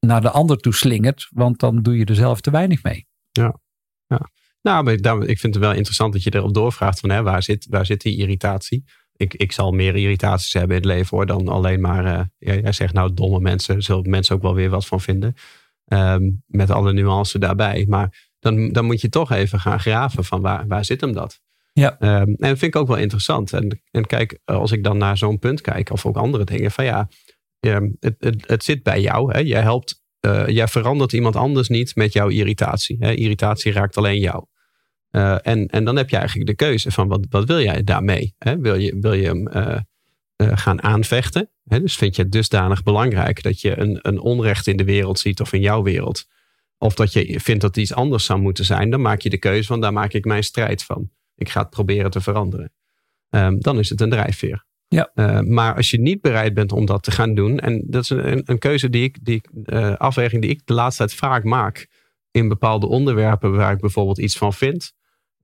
naar 0.00 0.20
de 0.20 0.30
ander 0.30 0.56
toe 0.58 0.74
slingert, 0.74 1.28
want 1.30 1.58
dan 1.60 1.82
doe 1.82 1.96
je 1.98 2.04
er 2.04 2.14
zelf 2.14 2.40
te 2.40 2.50
weinig 2.50 2.82
mee. 2.82 3.06
Nou, 4.62 4.84
maar 4.84 4.96
daar- 4.96 5.22
ik 5.22 5.38
vind 5.38 5.54
het 5.54 5.62
wel 5.64 5.72
interessant 5.74 6.12
dat 6.12 6.22
je 6.22 6.34
erop 6.34 6.54
doorvraagt 6.54 7.00
van 7.00 7.10
hè, 7.10 7.22
waar, 7.22 7.42
zit, 7.42 7.66
waar 7.70 7.86
zit 7.86 8.00
die 8.00 8.16
irritatie? 8.16 8.84
Ik, 9.16 9.34
ik 9.34 9.52
zal 9.52 9.72
meer 9.72 9.96
irritaties 9.96 10.52
hebben 10.52 10.76
in 10.76 10.82
het 10.82 10.92
leven 10.92 11.16
hoor, 11.16 11.26
dan 11.26 11.48
alleen 11.48 11.80
maar, 11.80 12.04
ja, 12.04 12.54
jij 12.54 12.72
zegt 12.72 12.92
nou 12.92 13.14
domme 13.14 13.40
mensen, 13.40 13.82
zullen 13.82 14.10
mensen 14.10 14.36
ook 14.36 14.42
wel 14.42 14.54
weer 14.54 14.70
wat 14.70 14.86
van 14.86 15.00
vinden. 15.00 15.34
Ehm, 15.84 16.30
met 16.46 16.70
alle 16.70 16.92
nuances 16.92 17.40
daarbij. 17.40 17.84
Maar 17.88 18.28
dan, 18.38 18.72
dan 18.72 18.84
moet 18.84 19.00
je 19.00 19.08
toch 19.08 19.32
even 19.32 19.60
gaan 19.60 19.80
graven 19.80 20.24
van 20.24 20.40
waar, 20.40 20.66
waar 20.66 20.84
zit 20.84 21.00
hem 21.00 21.12
dat? 21.12 21.40
Ja. 21.72 21.98
Ehm, 21.98 22.28
en 22.28 22.36
dat 22.36 22.58
vind 22.58 22.74
ik 22.74 22.76
ook 22.76 22.88
wel 22.88 22.96
interessant. 22.96 23.52
En, 23.52 23.82
en 23.90 24.06
kijk, 24.06 24.38
als 24.44 24.72
ik 24.72 24.84
dan 24.84 24.98
naar 24.98 25.16
zo'n 25.16 25.38
punt 25.38 25.60
kijk, 25.60 25.90
of 25.90 26.06
ook 26.06 26.16
andere 26.16 26.44
dingen, 26.44 26.70
van 26.70 26.84
ja, 26.84 27.08
ehm, 27.60 27.88
het, 28.00 28.14
het, 28.18 28.48
het 28.48 28.64
zit 28.64 28.82
bij 28.82 29.00
jou. 29.00 29.32
Hè? 29.32 29.38
Jij 29.38 29.60
helpt, 29.60 30.02
eh, 30.20 30.46
jij 30.46 30.68
verandert 30.68 31.12
iemand 31.12 31.36
anders 31.36 31.68
niet 31.68 31.96
met 31.96 32.12
jouw 32.12 32.28
irritatie. 32.28 32.96
Hè? 33.00 33.12
Irritatie 33.12 33.72
raakt 33.72 33.96
alleen 33.96 34.18
jou. 34.18 34.44
Eh, 35.14 35.36
en, 35.42 35.66
en 35.66 35.84
dan 35.84 35.96
heb 35.96 36.10
je 36.10 36.16
eigenlijk 36.16 36.48
de 36.48 36.54
keuze 36.54 36.90
van 36.90 37.08
wat, 37.08 37.26
wat 37.30 37.44
wil 37.44 37.60
jij 37.60 37.84
daarmee? 37.84 38.34
Hè? 38.38 38.58
Wil, 38.58 38.74
je, 38.74 38.96
wil 39.00 39.12
je 39.12 39.26
hem 39.26 39.48
eh, 39.48 39.76
eh, 40.36 40.48
gaan 40.54 40.82
aanvechten? 40.82 41.50
Hè? 41.64 41.80
Dus 41.80 41.96
vind 41.96 42.16
je 42.16 42.22
het 42.22 42.32
dusdanig 42.32 42.82
belangrijk 42.82 43.42
dat 43.42 43.60
je 43.60 43.78
een, 43.78 43.98
een 44.02 44.18
onrecht 44.18 44.66
in 44.66 44.76
de 44.76 44.84
wereld 44.84 45.18
ziet 45.18 45.40
of 45.40 45.52
in 45.52 45.60
jouw 45.60 45.82
wereld? 45.82 46.26
Of 46.78 46.94
dat 46.94 47.12
je 47.12 47.40
vindt 47.40 47.60
dat 47.60 47.76
iets 47.76 47.94
anders 47.94 48.24
zou 48.24 48.40
moeten 48.40 48.64
zijn, 48.64 48.90
dan 48.90 49.00
maak 49.00 49.20
je 49.20 49.30
de 49.30 49.38
keuze 49.38 49.66
van 49.66 49.80
daar 49.80 49.92
maak 49.92 50.12
ik 50.12 50.24
mijn 50.24 50.44
strijd 50.44 50.82
van. 50.82 51.10
Ik 51.36 51.48
ga 51.48 51.60
het 51.60 51.70
proberen 51.70 52.10
te 52.10 52.20
veranderen. 52.20 52.72
Ehm, 53.30 53.58
dan 53.58 53.78
is 53.78 53.88
het 53.88 54.00
een 54.00 54.10
drijfveer. 54.10 54.64
Ja. 54.88 55.10
Maar 55.42 55.74
als 55.74 55.90
je 55.90 56.00
niet 56.00 56.20
bereid 56.20 56.54
bent 56.54 56.72
om 56.72 56.86
dat 56.86 57.02
te 57.02 57.10
gaan 57.10 57.34
doen, 57.34 57.58
en 57.58 57.84
dat 57.86 58.02
is 58.02 58.10
een, 58.10 58.42
een 58.44 58.58
keuze 58.58 58.90
die 58.90 59.02
ik, 59.02 59.18
die, 59.22 59.34
ik, 59.34 59.70
afweging 59.98 60.42
die 60.42 60.50
ik 60.50 60.60
de 60.64 60.74
laatste 60.74 61.06
tijd 61.06 61.18
vaak 61.18 61.44
maak 61.44 61.88
in 62.30 62.48
bepaalde 62.48 62.86
onderwerpen 62.86 63.56
waar 63.56 63.72
ik 63.72 63.80
bijvoorbeeld 63.80 64.18
iets 64.18 64.36
van 64.36 64.52
vind, 64.52 64.92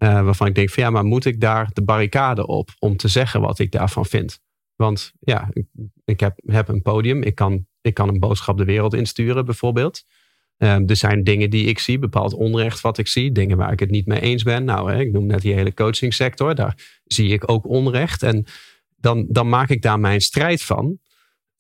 eh, 0.01 0.25
waarvan 0.25 0.47
ik 0.47 0.55
denk 0.55 0.71
van 0.71 0.83
ja, 0.83 0.91
maar 0.91 1.05
moet 1.05 1.25
ik 1.25 1.41
daar 1.41 1.71
de 1.73 1.83
barricade 1.83 2.47
op 2.47 2.71
om 2.79 2.97
te 2.97 3.09
zeggen 3.09 3.41
wat 3.41 3.59
ik 3.59 3.71
daarvan 3.71 4.07
vind? 4.07 4.41
Want 4.77 5.13
ja, 5.21 5.49
ik, 5.53 5.67
ik 6.05 6.21
heb, 6.21 6.41
heb 6.45 6.69
een 6.69 6.83
podium, 6.83 7.23
ik 7.23 7.35
kan, 7.35 7.67
ik 7.81 7.95
kan 7.95 8.09
een 8.09 8.19
boodschap 8.19 8.59
de 8.59 8.65
wereld 8.65 8.95
insturen 8.95 9.45
bijvoorbeeld. 9.45 10.05
Ehm, 10.57 10.83
er 10.87 10.97
zijn 10.97 11.25
dingen 11.25 11.51
die 11.51 11.67
ik 11.67 11.79
zie, 11.79 11.99
bepaald 11.99 12.35
onrecht 12.35 12.81
wat 12.81 12.99
ik 12.99 13.07
zie, 13.07 13.33
dingen 13.33 13.57
waar 13.57 13.73
ik 13.73 13.81
het 13.81 13.91
niet 13.91 14.07
mee 14.07 14.21
eens 14.21 14.43
ben. 14.43 14.65
Nou, 14.65 14.93
hè, 14.93 15.01
ik 15.01 15.13
noem 15.13 15.27
net 15.27 15.41
die 15.41 15.55
hele 15.55 15.75
coachingsector, 15.75 16.55
daar 16.55 17.01
zie 17.05 17.33
ik 17.33 17.51
ook 17.51 17.69
onrecht. 17.69 18.23
En 18.23 18.45
dan, 18.97 19.27
dan 19.29 19.49
maak 19.49 19.69
ik 19.69 19.83
daar 19.83 20.01
mijn 20.01 20.21
strijd 20.21 20.63
van. 20.63 20.99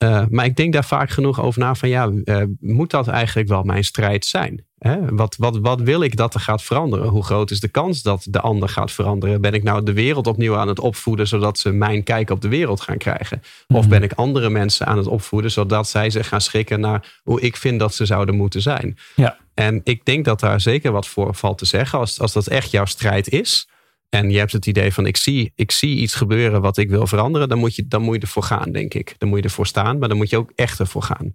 Uh, 0.04 0.22
maar 0.30 0.44
ik 0.44 0.56
denk 0.56 0.72
daar 0.72 0.84
vaak 0.84 1.10
genoeg 1.10 1.40
over 1.40 1.60
na 1.60 1.74
van 1.74 1.88
ja, 1.88 2.10
uh, 2.24 2.42
moet 2.60 2.90
dat 2.90 3.08
eigenlijk 3.08 3.48
wel 3.48 3.62
mijn 3.62 3.84
strijd 3.84 4.24
zijn? 4.24 4.64
Hè? 4.78 5.14
Wat, 5.14 5.36
wat, 5.38 5.58
wat 5.58 5.80
wil 5.80 6.02
ik 6.02 6.16
dat 6.16 6.34
er 6.34 6.40
gaat 6.40 6.62
veranderen? 6.62 7.08
Hoe 7.08 7.24
groot 7.24 7.50
is 7.50 7.60
de 7.60 7.68
kans 7.68 8.02
dat 8.02 8.26
de 8.30 8.40
ander 8.40 8.68
gaat 8.68 8.92
veranderen? 8.92 9.40
Ben 9.40 9.54
ik 9.54 9.62
nou 9.62 9.82
de 9.84 9.92
wereld 9.92 10.26
opnieuw 10.26 10.56
aan 10.56 10.68
het 10.68 10.78
opvoeden 10.78 11.28
zodat 11.28 11.58
ze 11.58 11.72
mijn 11.72 12.02
kijk 12.02 12.30
op 12.30 12.40
de 12.40 12.48
wereld 12.48 12.80
gaan 12.80 12.96
krijgen? 12.96 13.42
Of 13.68 13.88
ben 13.88 14.02
ik 14.02 14.12
andere 14.12 14.50
mensen 14.50 14.86
aan 14.86 14.96
het 14.96 15.06
opvoeden 15.06 15.50
zodat 15.50 15.88
zij 15.88 16.10
zich 16.10 16.28
gaan 16.28 16.40
schikken 16.40 16.80
naar 16.80 17.20
hoe 17.22 17.40
ik 17.40 17.56
vind 17.56 17.78
dat 17.78 17.94
ze 17.94 18.06
zouden 18.06 18.36
moeten 18.36 18.62
zijn? 18.62 18.98
Ja. 19.16 19.36
En 19.54 19.80
ik 19.84 20.04
denk 20.04 20.24
dat 20.24 20.40
daar 20.40 20.60
zeker 20.60 20.92
wat 20.92 21.06
voor 21.06 21.34
valt 21.34 21.58
te 21.58 21.64
zeggen. 21.64 21.98
Als, 21.98 22.20
als 22.20 22.32
dat 22.32 22.46
echt 22.46 22.70
jouw 22.70 22.84
strijd 22.84 23.28
is, 23.28 23.68
en 24.10 24.30
je 24.30 24.38
hebt 24.38 24.52
het 24.52 24.66
idee 24.66 24.92
van 24.92 25.06
ik 25.06 25.16
zie, 25.16 25.52
ik 25.54 25.70
zie 25.70 25.96
iets 25.96 26.14
gebeuren 26.14 26.60
wat 26.60 26.76
ik 26.76 26.90
wil 26.90 27.06
veranderen, 27.06 27.48
dan 27.48 27.58
moet, 27.58 27.74
je, 27.74 27.86
dan 27.88 28.02
moet 28.02 28.14
je 28.14 28.20
ervoor 28.20 28.42
gaan, 28.42 28.72
denk 28.72 28.94
ik. 28.94 29.14
Dan 29.18 29.28
moet 29.28 29.38
je 29.38 29.44
ervoor 29.44 29.66
staan, 29.66 29.98
maar 29.98 30.08
dan 30.08 30.16
moet 30.16 30.30
je 30.30 30.36
ook 30.36 30.52
echt 30.54 30.78
ervoor 30.78 31.02
gaan. 31.02 31.32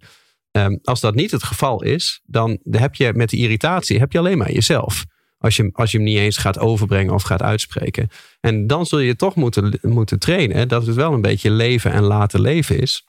Ehm, 0.50 0.76
als 0.82 1.00
dat 1.00 1.14
niet 1.14 1.30
het 1.30 1.42
geval 1.42 1.82
is, 1.82 2.20
dan 2.24 2.58
heb 2.70 2.94
je 2.94 3.12
met 3.14 3.30
die 3.30 3.40
irritatie 3.40 3.98
heb 3.98 4.12
je 4.12 4.18
alleen 4.18 4.38
maar 4.38 4.52
jezelf. 4.52 5.04
Als 5.38 5.56
je, 5.56 5.70
als 5.72 5.90
je 5.90 5.96
hem 5.96 6.06
niet 6.06 6.18
eens 6.18 6.36
gaat 6.36 6.58
overbrengen 6.58 7.14
of 7.14 7.22
gaat 7.22 7.42
uitspreken. 7.42 8.08
En 8.40 8.66
dan 8.66 8.86
zul 8.86 8.98
je 8.98 9.16
toch 9.16 9.34
moeten, 9.34 9.78
moeten 9.82 10.18
trainen 10.18 10.68
dat 10.68 10.86
het 10.86 10.96
wel 10.96 11.12
een 11.12 11.20
beetje 11.20 11.50
leven 11.50 11.92
en 11.92 12.02
laten 12.02 12.40
leven 12.40 12.78
is. 12.80 13.06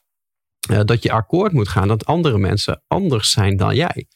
Uh, 0.72 0.80
dat 0.84 1.04
je 1.04 1.12
akkoord 1.12 1.52
moet 1.52 1.68
gaan 1.68 1.88
dat 1.88 2.06
andere 2.06 2.38
mensen 2.38 2.84
anders 2.88 3.32
zijn 3.32 3.58
dan 3.58 3.76
jij. 3.76 4.08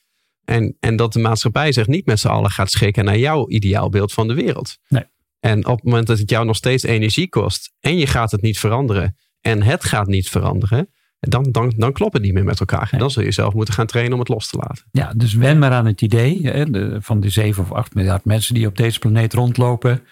En, 0.46 0.78
en 0.80 0.96
dat 0.96 1.14
de 1.14 1.20
maatschappij 1.20 1.72
zich 1.72 1.88
niet 1.88 2.06
met 2.06 2.20
z'n 2.20 2.28
allen 2.28 2.52
gaat 2.52 2.72
schikken 2.72 3.06
naar 3.06 3.18
jouw 3.18 3.50
ideaalbeeld 3.50 4.14
van 4.14 4.28
de 4.28 4.34
wereld. 4.34 4.78
Nee. 4.88 5.06
En 5.42 5.66
op 5.68 5.76
het 5.76 5.84
moment 5.84 6.08
dat 6.08 6.18
het 6.18 6.30
jou 6.30 6.46
nog 6.46 6.56
steeds 6.56 6.84
energie 6.84 7.30
kost 7.30 7.74
en 7.80 7.98
je 7.98 8.08
gaat 8.08 8.32
het 8.32 8.42
niet 8.42 8.60
veranderen 8.60 9.16
en 9.42 9.64
het 9.64 9.84
gaat 9.84 10.08
niet 10.08 10.30
veranderen, 10.30 10.90
dan, 11.20 11.52
dan, 11.52 11.74
dan 11.78 11.94
klopt 11.94 12.14
het 12.14 12.22
niet 12.22 12.34
meer 12.34 12.44
met 12.44 12.60
elkaar. 12.60 12.90
En 12.92 13.00
dan 13.00 13.12
zul 13.12 13.24
je 13.24 13.32
zelf 13.32 13.54
moeten 13.54 13.74
gaan 13.74 13.86
trainen 13.86 14.14
om 14.14 14.20
het 14.20 14.28
los 14.28 14.50
te 14.50 14.58
laten. 14.58 14.86
Ja, 14.92 15.14
dus 15.16 15.34
wen 15.34 15.60
maar 15.60 15.72
aan 15.72 15.86
het 15.86 16.02
idee 16.02 16.48
hè, 16.48 16.66
van 17.02 17.20
de 17.20 17.30
7 17.30 17.64
of 17.64 17.72
8 17.72 17.94
miljard 17.94 18.26
mensen 18.26 18.54
die 18.54 18.68
op 18.68 18.78
deze 18.78 19.00
planeet 19.00 19.34
rondlopen. 19.34 20.04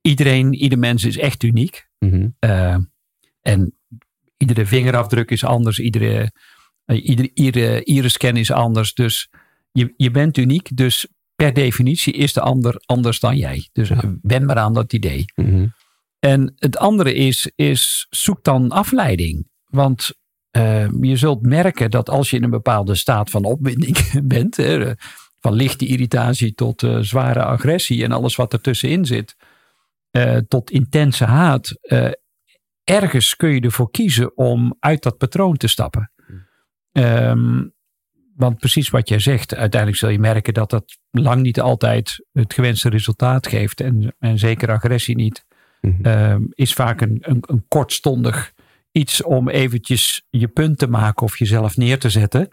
Iedereen, 0.00 0.54
ieder 0.54 0.78
mens 0.78 1.04
is 1.04 1.18
echt 1.18 1.42
uniek. 1.42 1.88
Mhm. 1.98 2.28
Uh, 2.40 2.76
en 3.40 3.78
iedere 4.36 4.66
vingerafdruk 4.66 5.30
is 5.30 5.44
anders. 5.44 5.78
Iedere, 5.78 6.32
uh, 6.86 7.04
iedere, 7.06 7.30
iedere 7.34 7.84
iris-scan 7.84 8.36
is 8.36 8.50
anders. 8.50 8.94
Dus 8.94 9.30
je, 9.72 9.94
je 9.96 10.10
bent 10.10 10.36
uniek. 10.36 10.76
Dus 10.76 11.06
per 11.34 11.52
definitie 11.52 12.12
is 12.12 12.32
de 12.32 12.40
ander 12.40 12.82
anders 12.86 13.20
dan 13.20 13.36
jij. 13.36 13.68
Dus 13.72 13.88
Ja. 13.88 14.14
wen 14.22 14.44
maar 14.44 14.58
aan 14.58 14.74
dat 14.74 14.92
idee. 14.92 15.24
Mhm. 15.34 15.66
En 16.18 16.52
het 16.56 16.76
andere 16.78 17.14
is, 17.14 17.52
is 17.54 18.06
zoek 18.10 18.44
dan 18.44 18.70
afleiding. 18.70 19.48
Want 19.64 20.10
eh, 20.50 20.88
je 21.00 21.16
zult 21.16 21.42
merken 21.42 21.90
dat 21.90 22.10
als 22.10 22.30
je 22.30 22.36
in 22.36 22.42
een 22.44 22.50
bepaalde 22.50 22.94
staat 22.94 23.30
van 23.30 23.44
opwinding 23.44 23.96
bent, 24.34 24.56
hè, 24.56 24.92
van 25.40 25.52
lichte 25.52 25.86
irritatie 25.86 26.54
tot 26.54 26.82
eh, 26.82 26.98
zware 27.00 27.42
agressie 27.44 28.04
en 28.04 28.12
alles 28.12 28.36
wat 28.36 28.52
ertussenin 28.52 29.04
zit, 29.06 29.36
eh, 30.10 30.36
tot 30.48 30.70
intense 30.70 31.24
haat, 31.24 31.76
eh, 31.80 32.10
ergens 32.84 33.36
kun 33.36 33.48
je 33.50 33.60
ervoor 33.60 33.90
kiezen 33.90 34.36
om 34.36 34.76
uit 34.78 35.02
dat 35.02 35.16
patroon 35.18 35.56
te 35.56 35.68
stappen. 35.68 36.12
Ehm, 36.92 37.62
want 38.36 38.58
precies 38.58 38.88
wat 38.88 39.08
jij 39.08 39.18
zegt, 39.18 39.54
uiteindelijk 39.54 40.00
zul 40.00 40.10
je 40.10 40.18
merken 40.18 40.54
dat 40.54 40.70
dat 40.70 40.98
lang 41.10 41.42
niet 41.42 41.60
altijd 41.60 42.26
het 42.32 42.54
gewenste 42.54 42.88
resultaat 42.88 43.46
geeft. 43.46 43.80
En, 43.80 44.14
en 44.18 44.38
zeker 44.38 44.70
agressie 44.70 45.14
niet. 45.16 45.44
Mhm. 45.80 46.04
Ehm, 46.04 46.42
is 46.50 46.72
vaak 46.72 47.00
een, 47.00 47.18
een, 47.20 47.38
een 47.46 47.64
kortstondig 47.68 48.52
iets 48.92 49.22
om 49.22 49.48
eventjes 49.48 50.26
je 50.30 50.48
punt 50.48 50.78
te 50.78 50.86
maken 50.86 51.22
of 51.22 51.38
jezelf 51.38 51.76
neer 51.76 51.98
te 51.98 52.10
zetten. 52.10 52.48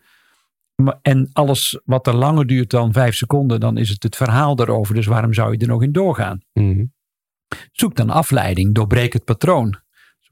En 1.01 1.29
alles 1.33 1.79
wat 1.85 2.07
er 2.07 2.15
langer 2.15 2.47
duurt 2.47 2.69
dan 2.69 2.93
vijf 2.93 3.15
seconden, 3.15 3.59
dan 3.59 3.77
is 3.77 3.89
het 3.89 4.03
het 4.03 4.15
verhaal 4.15 4.59
erover. 4.59 4.95
Dus 4.95 5.05
waarom 5.05 5.33
zou 5.33 5.51
je 5.51 5.57
er 5.57 5.67
nog 5.67 5.83
in 5.83 5.91
doorgaan? 5.91 6.39
Mhm. 6.53 6.85
Zoek 7.71 7.95
dan 7.95 8.09
afleiding, 8.09 8.75
doorbreek 8.75 9.13
het 9.13 9.23
patroon. 9.23 9.79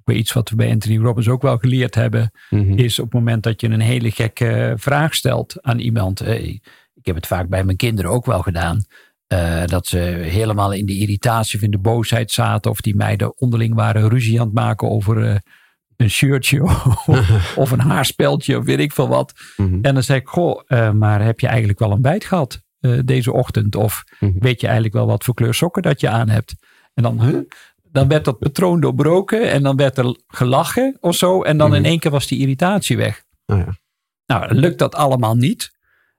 Weer 0.09 0.17
iets 0.17 0.33
wat 0.33 0.49
we 0.49 0.55
bij 0.55 0.71
Anthony 0.71 0.97
Robbins 0.97 1.27
ook 1.27 1.41
wel 1.41 1.57
geleerd 1.57 1.95
hebben. 1.95 2.31
Mhm. 2.49 2.71
Is 2.77 2.99
op 2.99 3.05
het 3.05 3.13
moment 3.13 3.43
dat 3.43 3.61
je 3.61 3.69
een 3.69 3.79
hele 3.79 4.11
gekke 4.11 4.73
vraag 4.77 5.15
stelt 5.15 5.55
aan 5.61 5.79
iemand. 5.79 6.19
Hey, 6.19 6.61
ik 6.93 7.05
heb 7.05 7.15
het 7.15 7.27
vaak 7.27 7.49
bij 7.49 7.63
mijn 7.63 7.77
kinderen 7.77 8.11
ook 8.11 8.25
wel 8.25 8.41
gedaan. 8.41 8.83
eh, 9.27 9.65
dat 9.65 9.87
ze 9.87 9.97
helemaal 10.23 10.71
in 10.73 10.85
de 10.85 10.97
irritatie 10.97 11.57
of 11.57 11.63
in 11.65 11.71
de 11.71 11.77
boosheid 11.77 12.31
zaten. 12.31 12.71
Of 12.71 12.81
die 12.81 12.95
meiden 12.95 13.37
onderling 13.39 13.73
waren 13.75 14.09
ruzie 14.09 14.39
aan 14.39 14.45
het 14.45 14.55
maken 14.55 14.89
over 14.89 15.25
eh, 15.25 15.35
een 15.97 16.09
shirtje. 16.09 16.63
of, 17.05 17.55
of 17.57 17.71
een 17.71 17.79
haarspeltje 17.79 18.57
of 18.57 18.65
weet 18.65 18.79
ik 18.79 18.91
veel 18.93 19.07
wat. 19.07 19.33
Mhm. 19.57 19.73
En 19.81 19.93
dan 19.93 20.03
zei 20.03 20.19
ik, 20.19 20.27
goh, 20.27 20.61
eh, 20.67 20.91
maar 20.91 21.23
heb 21.23 21.39
je 21.39 21.47
eigenlijk 21.47 21.79
wel 21.79 21.91
een 21.91 22.01
bijt 22.01 22.25
gehad 22.25 22.61
eh, 22.79 22.99
deze 23.05 23.31
ochtend? 23.33 23.75
Of 23.75 24.03
Mhm. 24.19 24.31
weet 24.39 24.59
je 24.61 24.65
eigenlijk 24.65 24.95
wel 24.95 25.07
wat 25.07 25.23
voor 25.23 25.33
kleur 25.33 25.53
sokken 25.53 25.81
dat 25.81 25.99
je 26.01 26.09
aan 26.09 26.29
hebt? 26.29 26.55
En 26.93 27.03
dan, 27.03 27.21
huh? 27.21 27.39
Dan 27.91 28.07
werd 28.07 28.25
dat 28.25 28.39
patroon 28.39 28.79
doorbroken 28.79 29.51
en 29.51 29.63
dan 29.63 29.75
werd 29.75 29.97
er 29.97 30.15
gelachen 30.27 30.97
of 30.99 31.15
zo. 31.15 31.41
En 31.41 31.57
dan 31.57 31.73
in 31.75 31.81
Mhm. 31.81 31.89
één 31.89 31.99
keer 31.99 32.11
was 32.11 32.27
die 32.27 32.39
irritatie 32.39 32.97
weg. 32.97 33.23
Nou 33.45 33.59
ja. 33.61 33.77
Nou, 34.25 34.53
lukt 34.53 34.79
dat 34.79 34.95
allemaal 34.95 35.35
niet, 35.35 35.71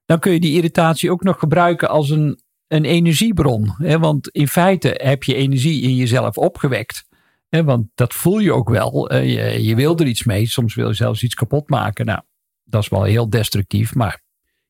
dan 0.05 0.19
kun 0.19 0.33
je 0.33 0.41
die 0.41 0.55
irritatie 0.57 1.11
ook 1.11 1.23
nog 1.23 1.39
gebruiken 1.39 1.89
als 1.89 2.11
een, 2.11 2.41
een 2.67 2.85
energiebron. 2.85 3.75
Hè? 3.79 3.99
Want 3.99 4.29
in 4.29 4.49
feite 4.49 5.01
heb 5.03 5.23
je 5.25 5.35
energie 5.35 5.83
in 5.83 5.97
jezelf 5.97 6.37
opgewekt. 6.39 7.05
Hè? 7.49 7.65
Want 7.65 7.87
dat 7.95 8.15
voel 8.15 8.39
je 8.39 8.53
ook 8.53 8.69
wel. 8.69 9.15
Je, 9.15 9.65
je 9.65 9.75
wil 9.75 9.97
er 9.99 10.07
iets 10.07 10.25
mee. 10.25 10.47
Soms 10.47 10.75
wil 10.75 10.89
je 10.89 10.95
zelfs 10.95 11.23
iets 11.23 11.35
kapot 11.35 11.69
maken. 11.69 12.07
Nou, 12.07 12.21
dat 12.65 12.83
is 12.83 12.89
wel 12.89 13.03
heel 13.03 13.31
destructief. 13.31 13.95
Maar 13.95 14.23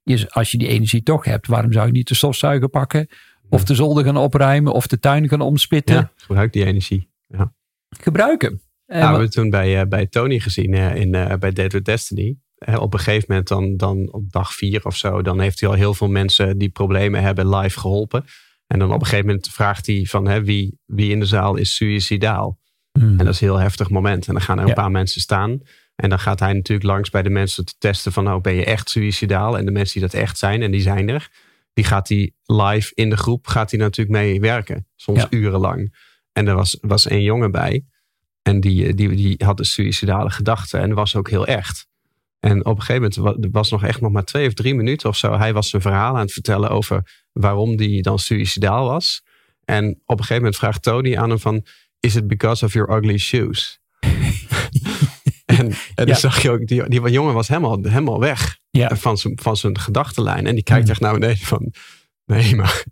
je- 0.02 0.30
als 0.30 0.50
je 0.50 0.58
die 0.58 0.68
energie 0.68 1.02
toch 1.02 1.24
hebt, 1.24 1.46
waarom 1.46 1.72
zou 1.72 1.86
je 1.86 1.92
niet 1.92 2.08
de 2.08 2.14
stofzuiger 2.14 2.68
pakken? 2.68 3.08
Of 3.50 3.64
de 3.64 3.74
zolder 3.74 4.04
gaan 4.04 4.16
opruimen 4.16 4.72
of 4.72 4.86
de 4.86 4.98
tuin 4.98 5.28
gaan 5.28 5.40
omspitten? 5.40 5.94
ja, 5.94 6.12
gebruik 6.16 6.52
die 6.52 6.64
energie. 6.64 7.10
Ja. 7.26 7.54
Gebruiken. 8.00 8.60
Ja, 8.86 8.94
Eh, 8.96 9.00
we 9.02 9.06
hebben 9.10 9.30
toen 9.30 9.50
bij, 9.50 9.80
eh, 9.80 9.86
bij 9.86 10.06
Tony 10.06 10.38
gezien 10.38 10.74
eh, 10.74 10.94
in, 10.94 11.10
bij 11.10 11.38
Date 11.52 11.68
with 11.68 11.84
Destiny. 11.84 12.36
Op 12.78 12.92
een 12.94 12.98
gegeven 13.00 13.24
moment, 13.28 13.48
dan, 13.48 13.76
dan 13.76 14.12
op 14.12 14.32
dag 14.32 14.52
vier 14.54 14.84
of 14.84 14.96
zo, 14.96 15.22
dan 15.22 15.40
heeft 15.40 15.60
hij 15.60 15.68
al 15.68 15.74
heel 15.74 15.94
veel 15.94 16.08
mensen 16.08 16.58
die 16.58 16.68
problemen 16.68 17.22
hebben 17.22 17.48
live 17.56 17.80
geholpen. 17.80 18.24
En 18.66 18.78
dan 18.78 18.88
op 18.92 19.00
een 19.00 19.06
gegeven 19.06 19.26
moment 19.26 19.48
vraagt 19.48 19.86
hij 19.86 20.04
van 20.08 20.28
hè, 20.28 20.44
wie, 20.44 20.78
wie 20.86 21.10
in 21.10 21.20
de 21.20 21.26
zaal 21.26 21.56
is 21.56 21.74
suïcidaal. 21.74 22.58
Hmm. 22.98 23.10
En 23.18 23.24
dat 23.24 23.34
is 23.34 23.40
een 23.40 23.46
heel 23.48 23.58
heftig 23.58 23.90
moment. 23.90 24.26
En 24.26 24.32
dan 24.32 24.42
gaan 24.42 24.56
er 24.56 24.62
een 24.62 24.68
Ja. 24.68 24.74
paar 24.74 24.90
mensen 24.90 25.20
staan. 25.20 25.60
En 25.94 26.08
dan 26.08 26.18
gaat 26.18 26.40
hij 26.40 26.52
natuurlijk 26.52 26.88
langs 26.88 27.10
bij 27.10 27.22
de 27.22 27.30
mensen 27.30 27.64
te 27.64 27.74
testen 27.78 28.12
van 28.12 28.24
nou 28.24 28.40
ben 28.40 28.54
je 28.54 28.64
echt 28.64 28.90
suïcidaal. 28.90 29.58
En 29.58 29.64
de 29.64 29.70
mensen 29.70 30.00
die 30.00 30.08
dat 30.10 30.20
echt 30.20 30.38
zijn, 30.38 30.62
en 30.62 30.70
die 30.70 30.80
zijn 30.80 31.08
er. 31.08 31.28
Die 31.72 31.84
gaat 31.84 32.08
hij 32.08 32.32
live 32.44 32.92
in 32.94 33.10
de 33.10 33.16
groep, 33.16 33.46
gaat 33.46 33.70
hij 33.70 33.80
natuurlijk 33.80 34.16
mee 34.16 34.40
werken. 34.40 34.86
Soms 34.96 35.20
Ja. 35.20 35.26
urenlang. 35.30 36.08
En 36.32 36.46
er 36.48 36.54
was, 36.54 36.78
was 36.80 37.10
een 37.10 37.22
jongen 37.22 37.50
bij. 37.50 37.84
En 38.42 38.60
die, 38.60 38.94
die, 38.94 39.08
die 39.08 39.34
had 39.44 39.58
een 39.58 39.64
suïcidale 39.64 40.30
gedachte. 40.30 40.78
En 40.78 40.94
was 40.94 41.16
ook 41.16 41.30
heel 41.30 41.46
echt. 41.46 41.88
En 42.40 42.64
op 42.64 42.76
een 42.76 42.82
gegeven 42.82 42.94
moment 43.02 43.16
wa- 43.16 43.46
er 43.46 43.50
was 43.50 43.70
nog 43.70 43.84
echt 43.84 44.00
nog 44.00 44.12
maar 44.12 44.24
twee 44.24 44.46
of 44.46 44.54
drie 44.54 44.74
minuten 44.74 45.08
of 45.08 45.16
zo. 45.16 45.32
Hij 45.38 45.52
was 45.52 45.70
zijn 45.70 45.82
verhaal 45.82 46.14
aan 46.14 46.20
het 46.20 46.32
vertellen 46.32 46.70
over 46.70 47.26
waarom 47.32 47.76
die 47.76 48.02
dan 48.02 48.18
suïcidaal 48.18 48.86
was. 48.88 49.22
En 49.64 49.90
op 49.90 49.96
een 50.18 50.24
gegeven 50.24 50.36
moment 50.36 50.56
vraagt 50.56 50.82
Tony 50.82 51.16
aan 51.16 51.28
hem 51.28 51.38
van... 51.38 51.66
Is 52.00 52.16
it 52.16 52.26
because 52.26 52.64
of 52.64 52.72
your 52.72 52.96
ugly 52.96 53.18
shoes? 53.18 53.79
En 55.60 55.72
en 55.94 56.06
dan 56.06 56.16
zag 56.16 56.42
je 56.42 56.50
ook, 56.50 56.66
die, 56.66 56.88
die 56.88 57.10
jongen 57.10 57.34
was 57.34 57.48
helemaal, 57.48 57.78
helemaal 57.82 58.20
weg 58.20 58.58
Ja. 58.70 58.96
van 58.96 59.18
zijn, 59.18 59.38
van 59.42 59.56
zijn 59.56 59.78
gedachtenlijn. 59.78 60.46
En 60.46 60.54
die 60.54 60.64
kijkt 60.64 60.84
Mm. 60.84 60.90
echt 60.90 61.00
naar 61.00 61.12
beneden 61.12 61.46
van... 61.46 61.72
Nee, 62.24 62.56
maar 62.56 62.84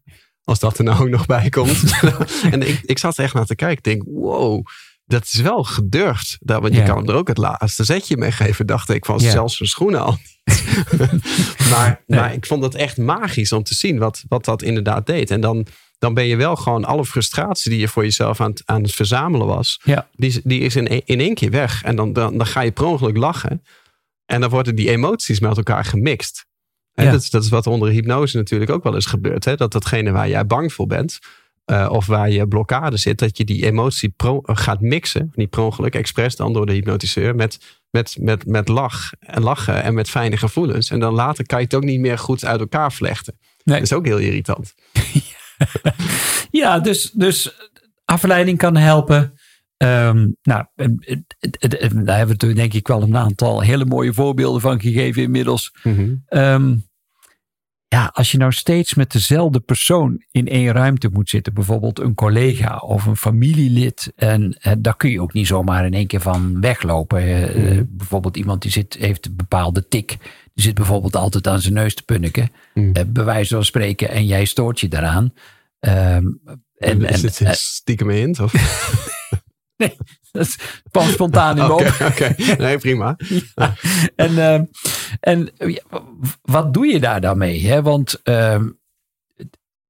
als 0.45 0.59
dat 0.59 0.79
er 0.79 0.85
nou 0.85 1.01
ook 1.03 1.09
nog 1.09 1.27
bij 1.27 1.49
komt. 1.49 1.83
en 2.51 2.63
ik, 2.69 2.81
ik 2.85 2.99
zat 2.99 3.17
er 3.19 3.25
echt 3.25 3.35
naar 3.35 3.45
te 3.47 3.55
kijken. 3.55 3.77
Ik 3.77 3.83
denk, 3.85 4.03
wow, 4.07 4.65
dat 5.05 5.25
is 5.25 5.41
wel 5.41 5.63
gedurfd. 5.65 6.37
Dat, 6.41 6.61
want 6.63 6.75
je 6.75 6.83
kan 6.83 6.97
hem 6.97 7.09
er 7.09 7.15
ook 7.15 7.29
het 7.29 7.39
laatste 7.39 7.85
zetje 7.85 8.17
mee 8.17 8.33
geven. 8.33 8.67
Dacht 8.67 8.89
ik 8.91 9.05
van 9.05 9.21
zelfs 9.21 9.57
zijn 9.57 9.69
schoenen 9.69 10.01
al 10.01 10.11
niet. 10.45 10.85
maar, 11.71 12.03
Nee. 12.07 12.21
maar 12.21 12.33
ik 12.33 12.47
vond 12.47 12.63
het 12.65 12.75
echt 12.75 12.97
magisch 12.97 13.53
om 13.53 13.63
te 13.63 13.75
zien 13.75 13.99
wat, 13.99 14.25
wat 14.29 14.45
dat 14.45 14.63
inderdaad 14.63 15.07
deed. 15.07 15.31
En 15.31 15.41
dan, 15.41 15.67
dan 15.99 16.15
ben 16.15 16.25
je 16.27 16.37
wel 16.37 16.57
gewoon 16.57 16.85
alle 16.85 17.05
frustratie 17.05 17.71
die 17.71 17.81
je 17.81 17.89
voor 17.89 18.03
jezelf 18.03 18.41
aan, 18.41 18.51
het- 18.51 18.63
aan 18.65 18.83
het 18.83 18.93
verzamelen 18.95 19.47
was. 19.47 19.81
Ja. 19.85 20.09
Die, 20.13 20.29
is- 20.29 20.41
die 20.45 20.61
is 20.61 20.77
in, 20.77 20.89
één- 20.89 21.03
in 21.05 21.21
één 21.21 21.35
keer 21.35 21.51
weg. 21.51 21.83
En 21.83 21.97
dan, 21.97 22.13
dan, 22.13 22.37
dan 22.39 22.47
ga 22.47 22.61
je 22.61 22.71
per 22.71 22.85
ongeluk 22.85 23.17
lachen. 23.17 23.63
En 24.27 24.41
dan 24.41 24.51
worden 24.51 24.75
die 24.75 24.91
emoties 24.91 25.41
met 25.41 25.57
elkaar 25.57 25.85
gemixt. 25.85 26.47
Ja. 26.93 27.11
dat, 27.11 27.21
is- 27.23 27.31
dat 27.31 27.43
is 27.45 27.49
wat 27.49 27.67
onder 27.67 27.89
hypnose 27.91 28.37
natuurlijk 28.37 28.71
ook 28.71 28.83
wel 28.85 28.95
eens 28.95 29.07
gebeurt. 29.07 29.45
Hè? 29.45 29.55
Dat 29.57 29.73
datgene 29.73 30.11
waar 30.11 30.29
jij 30.29 30.47
bang 30.47 30.73
voor 30.73 30.87
bent, 30.87 31.19
eh, 31.65 31.89
of 31.91 32.07
waar 32.07 32.31
je 32.31 32.49
blokkade 32.49 32.97
zit, 32.97 33.19
dat 33.19 33.37
je 33.37 33.45
die 33.45 33.65
emotie 33.67 34.09
pro- 34.17 34.41
gaat 34.45 34.81
mixen, 34.81 35.33
niet 35.35 35.51
per 35.51 35.61
ongeluk, 35.63 35.95
expres 35.95 36.37
dan 36.37 36.53
door 36.53 36.67
de 36.67 36.73
hypnotiseur, 36.73 37.35
met, 37.35 37.59
met, 37.91 38.17
met, 38.21 38.47
met 38.47 38.69
lach 38.69 39.11
en 39.21 39.43
lachen 39.43 39.83
en 39.83 39.95
met 39.95 40.11
fijne 40.11 40.37
gevoelens. 40.37 40.91
En 40.91 41.01
dan 41.01 41.15
later 41.15 41.47
kan 41.47 41.59
je 41.59 41.65
het 41.65 41.75
ook 41.75 41.85
niet 41.85 42.01
meer 42.01 42.19
goed 42.19 42.45
uit 42.45 42.61
elkaar 42.61 42.93
vlechten. 42.93 43.39
Nee. 43.65 43.77
Dat 43.79 43.85
is 43.91 43.93
ook 43.93 44.07
heel 44.07 44.19
irritant. 44.19 44.75
Ja, 46.51 46.79
dus, 46.79 47.11
dus 47.11 47.55
afleiding 48.05 48.59
kan 48.59 48.77
helpen. 48.77 49.33
Ehm, 49.77 50.29
nou, 50.43 50.67
daar 52.05 52.17
hebben 52.17 52.39
we 52.39 52.53
denk 52.53 52.73
ik 52.73 52.89
wel 52.89 53.03
een 53.03 53.17
aantal 53.17 53.61
hele 53.61 53.85
mooie 53.85 54.15
voorbeelden 54.15 54.61
van 54.61 54.81
gegeven 54.81 55.23
inmiddels. 55.23 55.75
Ehm, 56.27 56.75
ja, 57.89 58.11
als 58.13 58.33
je 58.33 58.39
nou 58.39 58.53
steeds 58.53 58.95
met 58.95 59.13
dezelfde 59.13 59.61
persoon 59.61 60.25
in 60.31 60.49
één 60.49 60.73
ruimte 60.73 61.09
moet 61.13 61.29
zitten, 61.29 61.55
bijvoorbeeld 61.55 61.99
een 61.99 62.15
collega 62.15 62.77
of 62.77 63.07
een 63.07 63.17
familielid, 63.17 64.13
en 64.17 64.53
eh, 64.61 64.73
daar 64.79 64.97
kun 64.97 65.11
je 65.11 65.21
ook 65.21 65.33
niet 65.33 65.47
zomaar 65.47 65.87
in 65.87 65.95
één 65.95 66.07
keer 66.07 66.21
van 66.21 66.61
weglopen. 66.61 67.19
Eh, 67.19 67.79
eh, 67.79 67.85
bijvoorbeeld 67.89 68.37
iemand 68.37 68.63
die 68.63 68.71
zit, 68.71 68.95
heeft 68.95 69.27
een 69.27 69.37
bepaalde 69.37 69.89
tik, 69.89 70.17
die 70.59 70.67
zit 70.67 70.75
bijvoorbeeld 70.75 71.17
altijd 71.17 71.47
aan 71.47 71.61
zijn 71.61 71.75
neus 71.75 71.95
te 71.95 72.03
punniken, 72.03 72.51
Mhm. 72.75 72.93
eh, 72.93 73.05
bij 73.07 73.25
wijze 73.25 73.55
van 73.55 73.65
spreken, 73.65 74.09
en 74.09 74.27
jij 74.27 74.45
stoort 74.45 74.81
je 74.81 74.89
daaraan. 74.89 75.33
Ehm, 75.79 76.27
En, 76.77 77.03
is 77.03 77.23
het 77.23 77.41
een 77.41 77.55
stiekem 77.55 78.09
hint? 78.11 78.41
Of? 78.41 78.53
nee, 79.77 79.97
dat 80.33 80.57
kwam 80.91 81.09
spontaan 81.09 81.59
in 81.59 81.67
me 81.67 81.73
Oké, 81.73 82.05
oké. 82.11 82.35
nee, 82.63 82.79
prima. 82.79 83.17
Ja, 83.55 83.75
en, 84.17 84.33
uh, 84.33 84.61
en 85.21 85.53
wat 86.43 86.75
doe 86.75 86.87
je 86.87 87.01
daar 87.01 87.21
dan 87.21 87.39
mee? 87.39 87.67
Hè? 87.67 87.83
Want 87.83 88.21
uh, 88.25 88.61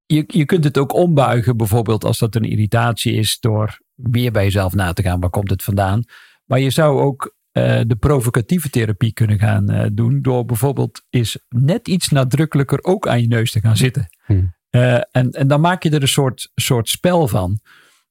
je, 0.06 0.24
je 0.26 0.44
kunt 0.44 0.64
het 0.64 0.78
ook 0.78 0.92
ombuigen, 0.94 1.56
bijvoorbeeld 1.56 2.04
als 2.04 2.18
dat 2.18 2.34
een 2.34 2.44
irritatie 2.50 3.12
is, 3.14 3.36
door 3.40 3.80
weer 3.94 4.32
bij 4.32 4.44
jezelf 4.44 4.74
na 4.74 4.92
te 4.92 5.02
gaan. 5.02 5.20
Waar 5.20 5.30
komt 5.30 5.50
het 5.50 5.62
vandaan? 5.62 6.04
Maar 6.44 6.60
je 6.60 6.70
zou 6.70 7.00
ook 7.00 7.36
uh, 7.52 7.80
de 7.86 7.96
provocatieve 7.96 8.70
therapie 8.70 9.12
kunnen 9.12 9.38
gaan 9.38 9.72
uh, 9.72 9.84
doen. 9.92 10.22
Door 10.22 10.44
bijvoorbeeld 10.44 11.02
eens 11.10 11.38
net 11.48 11.88
iets 11.88 12.08
nadrukkelijker 12.08 12.84
ook 12.84 13.08
aan 13.08 13.20
je 13.20 13.26
neus 13.26 13.50
te 13.50 13.60
gaan 13.60 13.76
zitten. 13.76 14.08
Hmm. 14.24 14.56
Uh, 14.70 14.94
en, 14.94 15.30
en 15.30 15.48
dan 15.48 15.60
maak 15.60 15.82
je 15.82 15.90
er 15.90 16.02
een 16.02 16.08
soort, 16.08 16.50
soort 16.54 16.88
spel 16.88 17.28
van. 17.28 17.60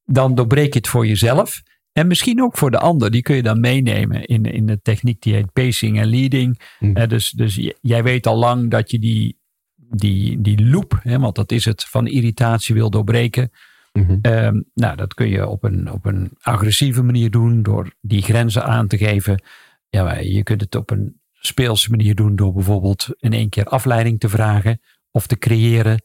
Dan 0.06 0.36
doorbreek 0.36 0.73
je 0.73 0.80
het 0.80 0.88
voor 0.88 1.08
jezelf. 1.08 1.62
En 1.91 2.08
misschien 2.08 2.41
ook 2.41 2.58
voor 2.58 2.71
de 2.71 2.80
ander. 2.80 3.12
Die 3.12 3.21
kun 3.21 3.36
je 3.36 3.43
dan 3.43 3.60
meenemen 3.60 4.26
in, 4.26 4.43
in 4.43 4.65
de 4.65 4.82
techniek 4.82 5.21
die 5.21 5.34
heet 5.34 5.54
pacing 5.54 6.00
en 6.00 6.08
leading. 6.08 6.62
Hmm. 6.80 7.08
dus, 7.08 7.30
dus 7.30 7.71
jij 7.82 8.04
weet 8.04 8.28
al 8.28 8.38
lang 8.38 8.71
dat 8.71 8.91
je 8.91 9.00
die, 9.00 9.39
die, 9.76 10.41
die 10.41 10.65
loop, 10.69 11.00
hè, 11.04 11.19
want 11.19 11.36
dat 11.36 11.52
is 11.52 11.65
het, 11.65 11.84
van 11.84 12.08
irritatie 12.08 12.76
wil 12.76 12.89
doorbreken. 12.89 13.52
Mm-hmm. 13.97 14.19
Um, 14.21 14.65
nou, 14.73 14.95
dat 14.95 15.13
kun 15.13 15.29
je 15.29 15.47
op 15.47 15.63
een, 15.63 15.91
op 15.91 16.05
een 16.05 16.31
agressieve 16.41 17.03
manier 17.03 17.31
doen 17.31 17.63
door 17.63 17.93
die 18.01 18.21
grenzen 18.21 18.63
aan 18.63 18.88
te 18.88 18.97
geven. 18.97 19.43
Ja, 19.89 20.17
je 20.17 20.43
kunt 20.43 20.62
het 20.62 20.75
op 20.75 20.89
een 20.89 21.19
speelse 21.33 21.89
manier 21.89 22.15
doen 22.15 22.36
door 22.36 22.53
bijvoorbeeld 22.53 23.07
in 23.19 23.33
één 23.33 23.49
keer 23.49 23.65
afleiding 23.65 24.19
te 24.19 24.29
vragen 24.29 24.81
of 25.12 25.27
te 25.27 25.38
creëren. 25.38 26.01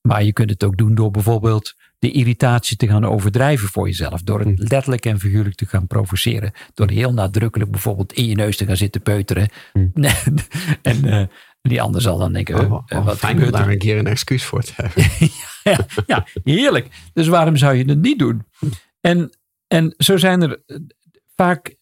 Maar 0.00 0.24
je 0.24 0.32
kunt 0.32 0.50
het 0.50 0.64
ook 0.64 0.76
doen 0.76 0.94
door 0.94 1.10
bijvoorbeeld 1.10 1.74
de 1.98 2.10
irritatie 2.10 2.76
te 2.76 2.88
gaan 2.88 3.04
overdrijven 3.04 3.68
voor 3.68 3.86
jezelf. 3.86 4.22
Door 4.22 4.38
het 4.38 4.48
mm. 4.48 4.54
letterlijk 4.56 5.06
en 5.06 5.20
figuurlijk 5.20 5.54
te 5.54 5.66
gaan 5.66 5.86
provoceren. 5.86 6.52
Door 6.74 6.90
heel 6.90 7.12
nadrukkelijk 7.12 7.70
bijvoorbeeld 7.70 8.12
in 8.12 8.26
je 8.26 8.34
neus 8.34 8.56
te 8.56 8.66
gaan 8.66 8.76
zitten 8.76 9.02
peuteren. 9.02 9.48
Mm. 9.72 9.92
en 10.82 11.06
uh, 11.06 11.22
die 11.62 11.82
ander 11.82 12.00
zal 12.00 12.18
dan 12.18 12.32
denken, 12.32 12.60
oh, 12.60 12.84
oh, 12.88 13.04
wat 13.04 13.18
fijn 13.18 13.44
om 13.44 13.50
daar 13.50 13.68
een 13.68 13.78
keer 13.78 13.98
een 13.98 14.06
excuus 14.06 14.44
voor 14.44 14.62
te 14.62 14.72
hebben. 14.76 15.04
ja, 15.72 15.86
ja, 16.06 16.26
heerlijk. 16.44 16.88
Dus 17.12 17.26
waarom 17.26 17.56
zou 17.56 17.74
je 17.74 17.84
het 17.84 18.00
niet 18.00 18.18
doen? 18.18 18.46
En, 19.00 19.30
en 19.66 19.94
zo 19.98 20.16
zijn 20.16 20.42
er 20.42 20.62
eh, 20.66 20.76
vaak 21.36 21.76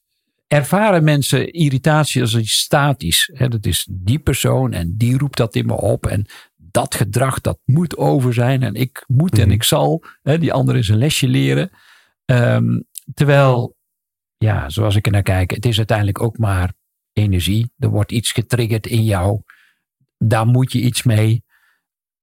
ervaren 0.47 1.05
mensen 1.05 1.53
irritatie 1.53 2.21
als 2.21 2.37
iets 2.37 2.59
statisch. 2.59 3.33
Dat 3.49 3.67
is 3.67 3.89
die 3.91 4.19
persoon 4.19 4.73
en 4.73 4.97
die 4.97 5.19
roept 5.19 5.37
dat 5.37 5.55
in 5.55 5.67
me 5.67 5.75
op. 5.75 6.07
En 6.07 6.27
dat 6.57 6.95
gedrag, 6.95 7.41
dat 7.41 7.59
moet 7.65 7.97
over 7.97 8.35
zijn. 8.35 8.63
En 8.63 8.75
ik 8.75 9.05
moet 9.07 9.39
en 9.39 9.45
mhm. 9.45 9.55
ik 9.55 9.63
zal. 9.63 10.05
Die 10.23 10.53
ander 10.53 10.77
is 10.77 10.89
een 10.89 10.99
lesje 10.99 11.29
leren. 11.29 11.71
Um, 12.25 12.85
terwijl, 13.15 13.77
ja, 14.37 14.69
zoals 14.69 14.97
ik 14.97 15.07
er 15.07 15.13
naar 15.13 15.23
kijk, 15.23 15.51
het 15.51 15.67
is 15.67 15.77
uiteindelijk 15.77 16.23
ook 16.23 16.39
maar 16.39 16.73
energie. 17.13 17.73
Er 17.79 17.89
wordt 17.89 18.13
iets 18.13 18.33
getriggerd 18.33 18.87
in 18.87 19.05
jou 19.05 19.43
daar 20.25 20.47
moet 20.47 20.73
je 20.73 20.81
iets 20.81 21.03
mee. 21.03 21.45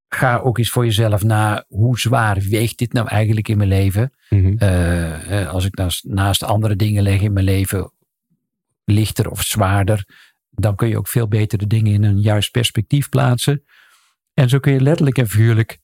Ga 0.07 0.37
ook 0.37 0.57
eens 0.57 0.69
voor 0.69 0.85
jezelf 0.85 1.23
na, 1.23 1.65
hoe 1.67 1.99
zwaar 1.99 2.39
weegt 2.49 2.77
dit 2.77 2.93
nou 2.93 3.07
eigenlijk 3.07 3.47
in 3.47 3.57
mijn 3.57 3.69
leven? 3.69 4.13
Mhm. 4.29 4.57
Eh, 4.57 5.49
als 5.49 5.65
ik 5.65 5.75
naast, 5.75 6.03
naast 6.03 6.43
andere 6.43 6.75
dingen 6.75 7.03
leg 7.03 7.21
in 7.21 7.33
mijn 7.33 7.45
leven, 7.45 7.91
lichter 8.83 9.29
of 9.29 9.41
zwaarder, 9.41 10.05
dan 10.49 10.75
kun 10.75 10.87
je 10.87 10.97
ook 10.97 11.07
veel 11.07 11.27
beter 11.27 11.57
de 11.57 11.67
dingen 11.67 11.93
in 11.93 12.03
een 12.03 12.21
juist 12.21 12.51
perspectief 12.51 13.09
plaatsen. 13.09 13.63
En 14.33 14.49
zo 14.49 14.59
kun 14.59 14.73
je 14.73 14.81
letterlijk 14.81 15.17
en 15.17 15.27
figuurlijk 15.27 15.77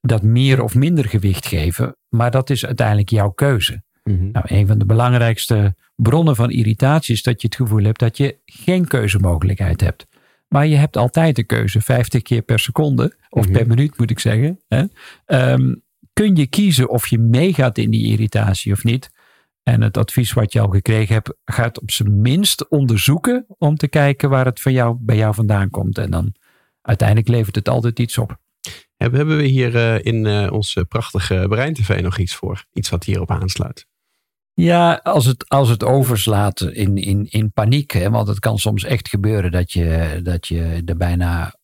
dat 0.00 0.22
meer 0.22 0.62
of 0.62 0.74
minder 0.74 1.04
gewicht 1.04 1.46
geven, 1.46 1.96
maar 2.08 2.30
dat 2.30 2.50
is 2.50 2.66
uiteindelijk 2.66 3.10
jouw 3.10 3.30
keuze. 3.30 3.82
Mhm. 4.02 4.30
Nou, 4.30 4.46
een 4.48 4.66
van 4.66 4.78
de 4.78 4.86
belangrijkste 4.86 5.74
bronnen 5.96 6.36
van 6.36 6.50
irritatie 6.50 7.14
is 7.14 7.22
dat 7.22 7.40
je 7.40 7.46
het 7.46 7.56
gevoel 7.56 7.84
hebt 7.84 7.98
dat 7.98 8.16
je 8.16 8.38
geen 8.44 8.86
keuzemogelijkheid 8.86 9.80
hebt. 9.80 10.06
Maar 10.48 10.66
je 10.66 10.76
hebt 10.76 10.96
altijd 10.96 11.36
de 11.36 11.44
keuze, 11.44 11.80
50 11.80 12.22
keer 12.22 12.42
per 12.42 12.58
seconde, 12.58 13.16
of 13.28 13.50
per 13.50 13.60
mhm. 13.60 13.68
minuut 13.68 13.98
moet 13.98 14.10
ik 14.10 14.18
zeggen. 14.18 14.60
Hè? 14.68 14.84
Um, 15.52 15.82
kun 16.12 16.36
je 16.36 16.46
kiezen 16.46 16.88
of 16.88 17.06
je 17.06 17.18
meegaat 17.18 17.78
in 17.78 17.90
die 17.90 18.06
irritatie 18.06 18.72
of 18.72 18.84
niet. 18.84 19.10
En 19.62 19.82
het 19.82 19.96
advies 19.96 20.32
wat 20.32 20.52
je 20.52 20.60
al 20.60 20.68
gekregen 20.68 21.14
hebt, 21.14 21.34
gaat 21.44 21.80
op 21.80 21.90
zijn 21.90 22.20
minst 22.20 22.68
onderzoeken 22.68 23.46
om 23.58 23.76
te 23.76 23.88
kijken 23.88 24.30
waar 24.30 24.44
het 24.44 24.60
van 24.60 24.72
jou, 24.72 24.96
bij 25.00 25.16
jou 25.16 25.34
vandaan 25.34 25.70
komt. 25.70 25.98
En 25.98 26.10
dan 26.10 26.34
uiteindelijk 26.82 27.28
levert 27.28 27.54
het 27.54 27.68
altijd 27.68 27.98
iets 27.98 28.18
op. 28.18 28.36
Hebben 28.96 29.36
we 29.36 29.42
hier 29.42 29.74
uh, 29.74 30.04
in 30.04 30.24
uh, 30.24 30.52
ons 30.52 30.76
prachtige 30.88 31.46
Brein 31.48 31.74
TV 31.74 32.00
nog 32.00 32.18
iets 32.18 32.34
voor? 32.34 32.64
Iets 32.72 32.90
wat 32.90 33.04
hierop 33.04 33.30
aansluit? 33.30 33.86
Ja, 34.54 35.00
als 35.02 35.24
het, 35.24 35.48
als 35.48 35.68
het 35.68 35.84
overslaat 35.84 36.60
in, 36.60 36.96
in, 36.96 37.26
in 37.30 37.52
paniek. 37.52 37.90
Hè, 37.90 38.10
want 38.10 38.28
het 38.28 38.38
kan 38.38 38.58
soms 38.58 38.84
echt 38.84 39.08
gebeuren 39.08 39.50
dat 39.50 39.72
je, 39.72 40.20
dat 40.22 40.46
je 40.46 40.82
er 40.84 40.96
bijna 40.96 41.54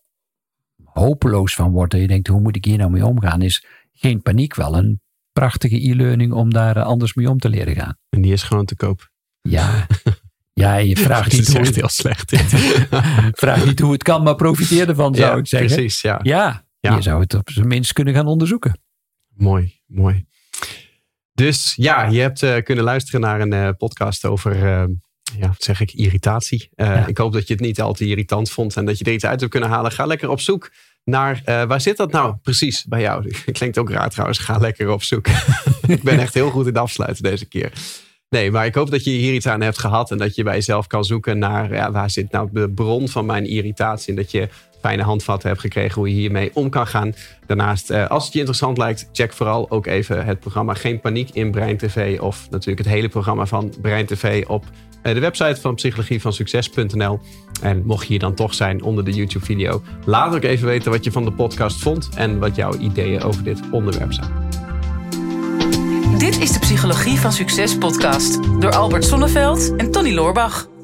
hopeloos 0.85 1.55
van 1.55 1.71
wordt. 1.71 1.95
En 1.95 2.01
je 2.01 2.07
denkt, 2.07 2.29
hoe 2.29 2.41
moet 2.41 2.57
ik 2.57 2.65
hier 2.65 2.79
nou 2.79 2.91
mee 2.91 3.07
omgaan? 3.07 3.43
Is 3.43 3.65
geen 3.93 4.23
paniek 4.23 4.55
wel 4.55 4.77
een 4.77 5.01
prachtige 5.33 5.89
e-learning 5.89 6.33
om 6.33 6.53
daar 6.53 6.83
anders 6.83 7.15
mee 7.15 7.31
om 7.31 7.39
te 7.39 7.49
leren 7.49 7.75
gaan. 7.75 7.97
En 8.09 8.21
die 8.21 8.33
is 8.33 8.43
gewoon 8.43 8.65
te 8.65 8.77
koop. 8.77 9.11
Ja, 9.43 9.87
ja 10.53 10.77
je 10.77 10.97
vraagt 11.07 11.33
niet 11.33 11.53
hoe 11.53 11.67
het 11.67 11.77
heel 11.77 11.89
slecht. 11.89 12.37
vraag 13.43 13.65
niet 13.65 13.81
hoe 13.81 13.93
het 13.93 14.03
kan, 14.03 14.23
maar 14.23 14.35
profiteer 14.35 14.89
ervan 14.89 15.15
zou 15.15 15.39
ik 15.39 15.47
zeggen. 15.47 15.75
Precies, 15.75 16.01
ja. 16.01 16.21
ja. 16.23 16.69
Ja, 16.81 16.95
je 16.95 17.03
zou 17.03 17.21
het 17.21 17.35
op 17.35 17.51
zijn 17.51 17.67
minst 17.67 17.93
kunnen 17.93 18.15
gaan 18.15 18.27
onderzoeken. 18.27 18.81
Mooi, 19.35 19.81
mooi. 19.87 20.27
Dus 21.41 21.73
ja, 21.77 22.07
je 22.07 22.21
hebt 22.21 22.43
uh, 22.43 22.57
kunnen 22.63 22.85
luisteren 22.85 23.21
naar 23.21 23.41
een 23.41 23.55
uh, 23.55 23.69
podcast 23.77 24.25
over, 24.25 24.57
uh, 24.57 24.63
ja, 25.39 25.49
wat 25.49 25.63
zeg 25.63 25.81
ik, 25.81 25.93
irritatie. 25.93 26.71
Ja. 26.75 27.07
Ik 27.07 27.19
hoop 27.19 27.33
dat 27.33 27.47
je 27.47 27.53
het 27.53 27.63
niet 27.63 27.81
al 27.81 27.93
te 27.93 28.07
irritant 28.07 28.51
vond 28.51 28.77
en 28.77 28.85
dat 28.85 28.99
je 28.99 29.05
er 29.05 29.13
iets 29.13 29.25
uit 29.25 29.41
hebt 29.41 29.53
kunnen 29.53 29.69
halen. 29.69 29.93
Ga 29.93 30.07
lekker 30.07 30.29
op 30.29 30.41
zoek 30.41 30.71
naar, 31.05 31.43
waar 31.45 31.81
zit 31.81 31.97
dat 31.97 32.13
nou 32.13 32.37
precies 32.43 32.85
bij 32.85 33.01
jou? 33.01 33.33
Klinkt 33.53 33.79
ook 33.79 33.91
raar 33.91 34.11
trouwens, 34.11 34.39
ga 34.39 34.59
lekker 34.59 34.91
op 34.91 35.03
zoek. 35.03 35.27
ik 35.87 36.03
ben 36.03 36.19
echt 36.19 36.35
heel 36.35 36.51
goed 36.51 36.67
in 36.67 36.77
afsluiten 36.77 37.23
deze 37.23 37.45
keer. 37.45 37.73
Nee, 38.29 38.51
maar 38.51 38.67
ik 38.67 38.75
hoop 38.75 38.91
dat 38.91 39.05
je 39.05 39.11
hier 39.11 39.35
iets 39.35 39.47
aan 39.47 39.61
hebt 39.61 39.79
gehad 39.79 40.11
en 40.11 40.19
dat 40.19 40.35
je 40.35 40.43
bij 40.43 40.55
jezelf 40.55 40.87
kan 40.87 41.05
zoeken 41.05 41.39
naar 41.39 41.75
ja, 41.75 41.91
waar 41.91 42.11
zit 42.11 42.33
nou 42.33 42.49
de 42.53 42.71
bron 42.71 43.09
van 43.09 43.27
mijn 43.27 43.47
irritatie. 43.47 44.09
En 44.09 44.17
dat 44.17 44.31
je 44.31 44.49
fijne 44.81 45.03
handvatten 45.03 45.49
hebt 45.49 45.61
gekregen 45.61 45.95
hoe 45.95 46.09
je 46.09 46.15
hiermee 46.15 46.51
om 46.55 46.71
kan 46.71 46.87
gaan. 46.87 47.15
Daarnaast, 47.47 47.91
eh, 47.91 48.09
als 48.09 48.25
het 48.25 48.33
je 48.33 48.39
interessant 48.39 48.79
lijkt, 48.79 49.09
check 49.13 49.33
vooral 49.33 49.71
ook 49.71 49.87
even 49.87 50.25
het 50.25 50.41
programma 50.41 50.75
Geen 50.75 51.01
Paniek 51.01 51.31
in 51.33 51.51
Brein 51.51 51.77
TV. 51.77 52.21
Of 52.21 52.47
natuurlijk 52.51 52.79
het 52.87 52.95
hele 52.95 53.09
programma 53.09 53.47
van 53.47 53.73
Brein 53.81 54.07
TV 54.07 54.45
op 54.47 54.65
eh, 55.03 55.15
de 55.15 55.21
website 55.21 55.61
van 55.61 55.75
psychologievansucces.nl. 55.75 57.21
En 57.63 57.83
mocht 57.87 58.03
je 58.03 58.09
hier 58.09 58.19
dan 58.19 58.35
toch 58.35 58.55
zijn 58.55 58.83
onder 58.83 59.05
de 59.05 59.13
YouTube-video, 59.13 59.83
laat 60.05 60.35
ook 60.35 60.43
even 60.43 60.67
weten 60.67 60.91
wat 60.91 61.05
je 61.05 61.13
van 61.13 61.25
de 61.25 61.33
podcast 61.33 61.81
vond 61.81 62.09
en 62.15 62.39
wat 62.39 62.57
jouw 62.57 62.79
ideeën 62.79 63.23
over 63.23 63.45
dit 63.45 63.61
onderwerp 63.71 64.13
zijn. 64.13 64.31
Dit 66.19 66.41
is 66.41 66.53
de 66.53 66.59
Psychologie 66.59 67.19
van 67.19 67.33
Succes 67.33 67.79
podcast 67.79 68.61
door 68.61 68.75
Albert 68.75 69.05
Sonneveld 69.05 69.77
en 69.77 69.91
Tony 69.91 70.15
Loorbach. 70.15 70.80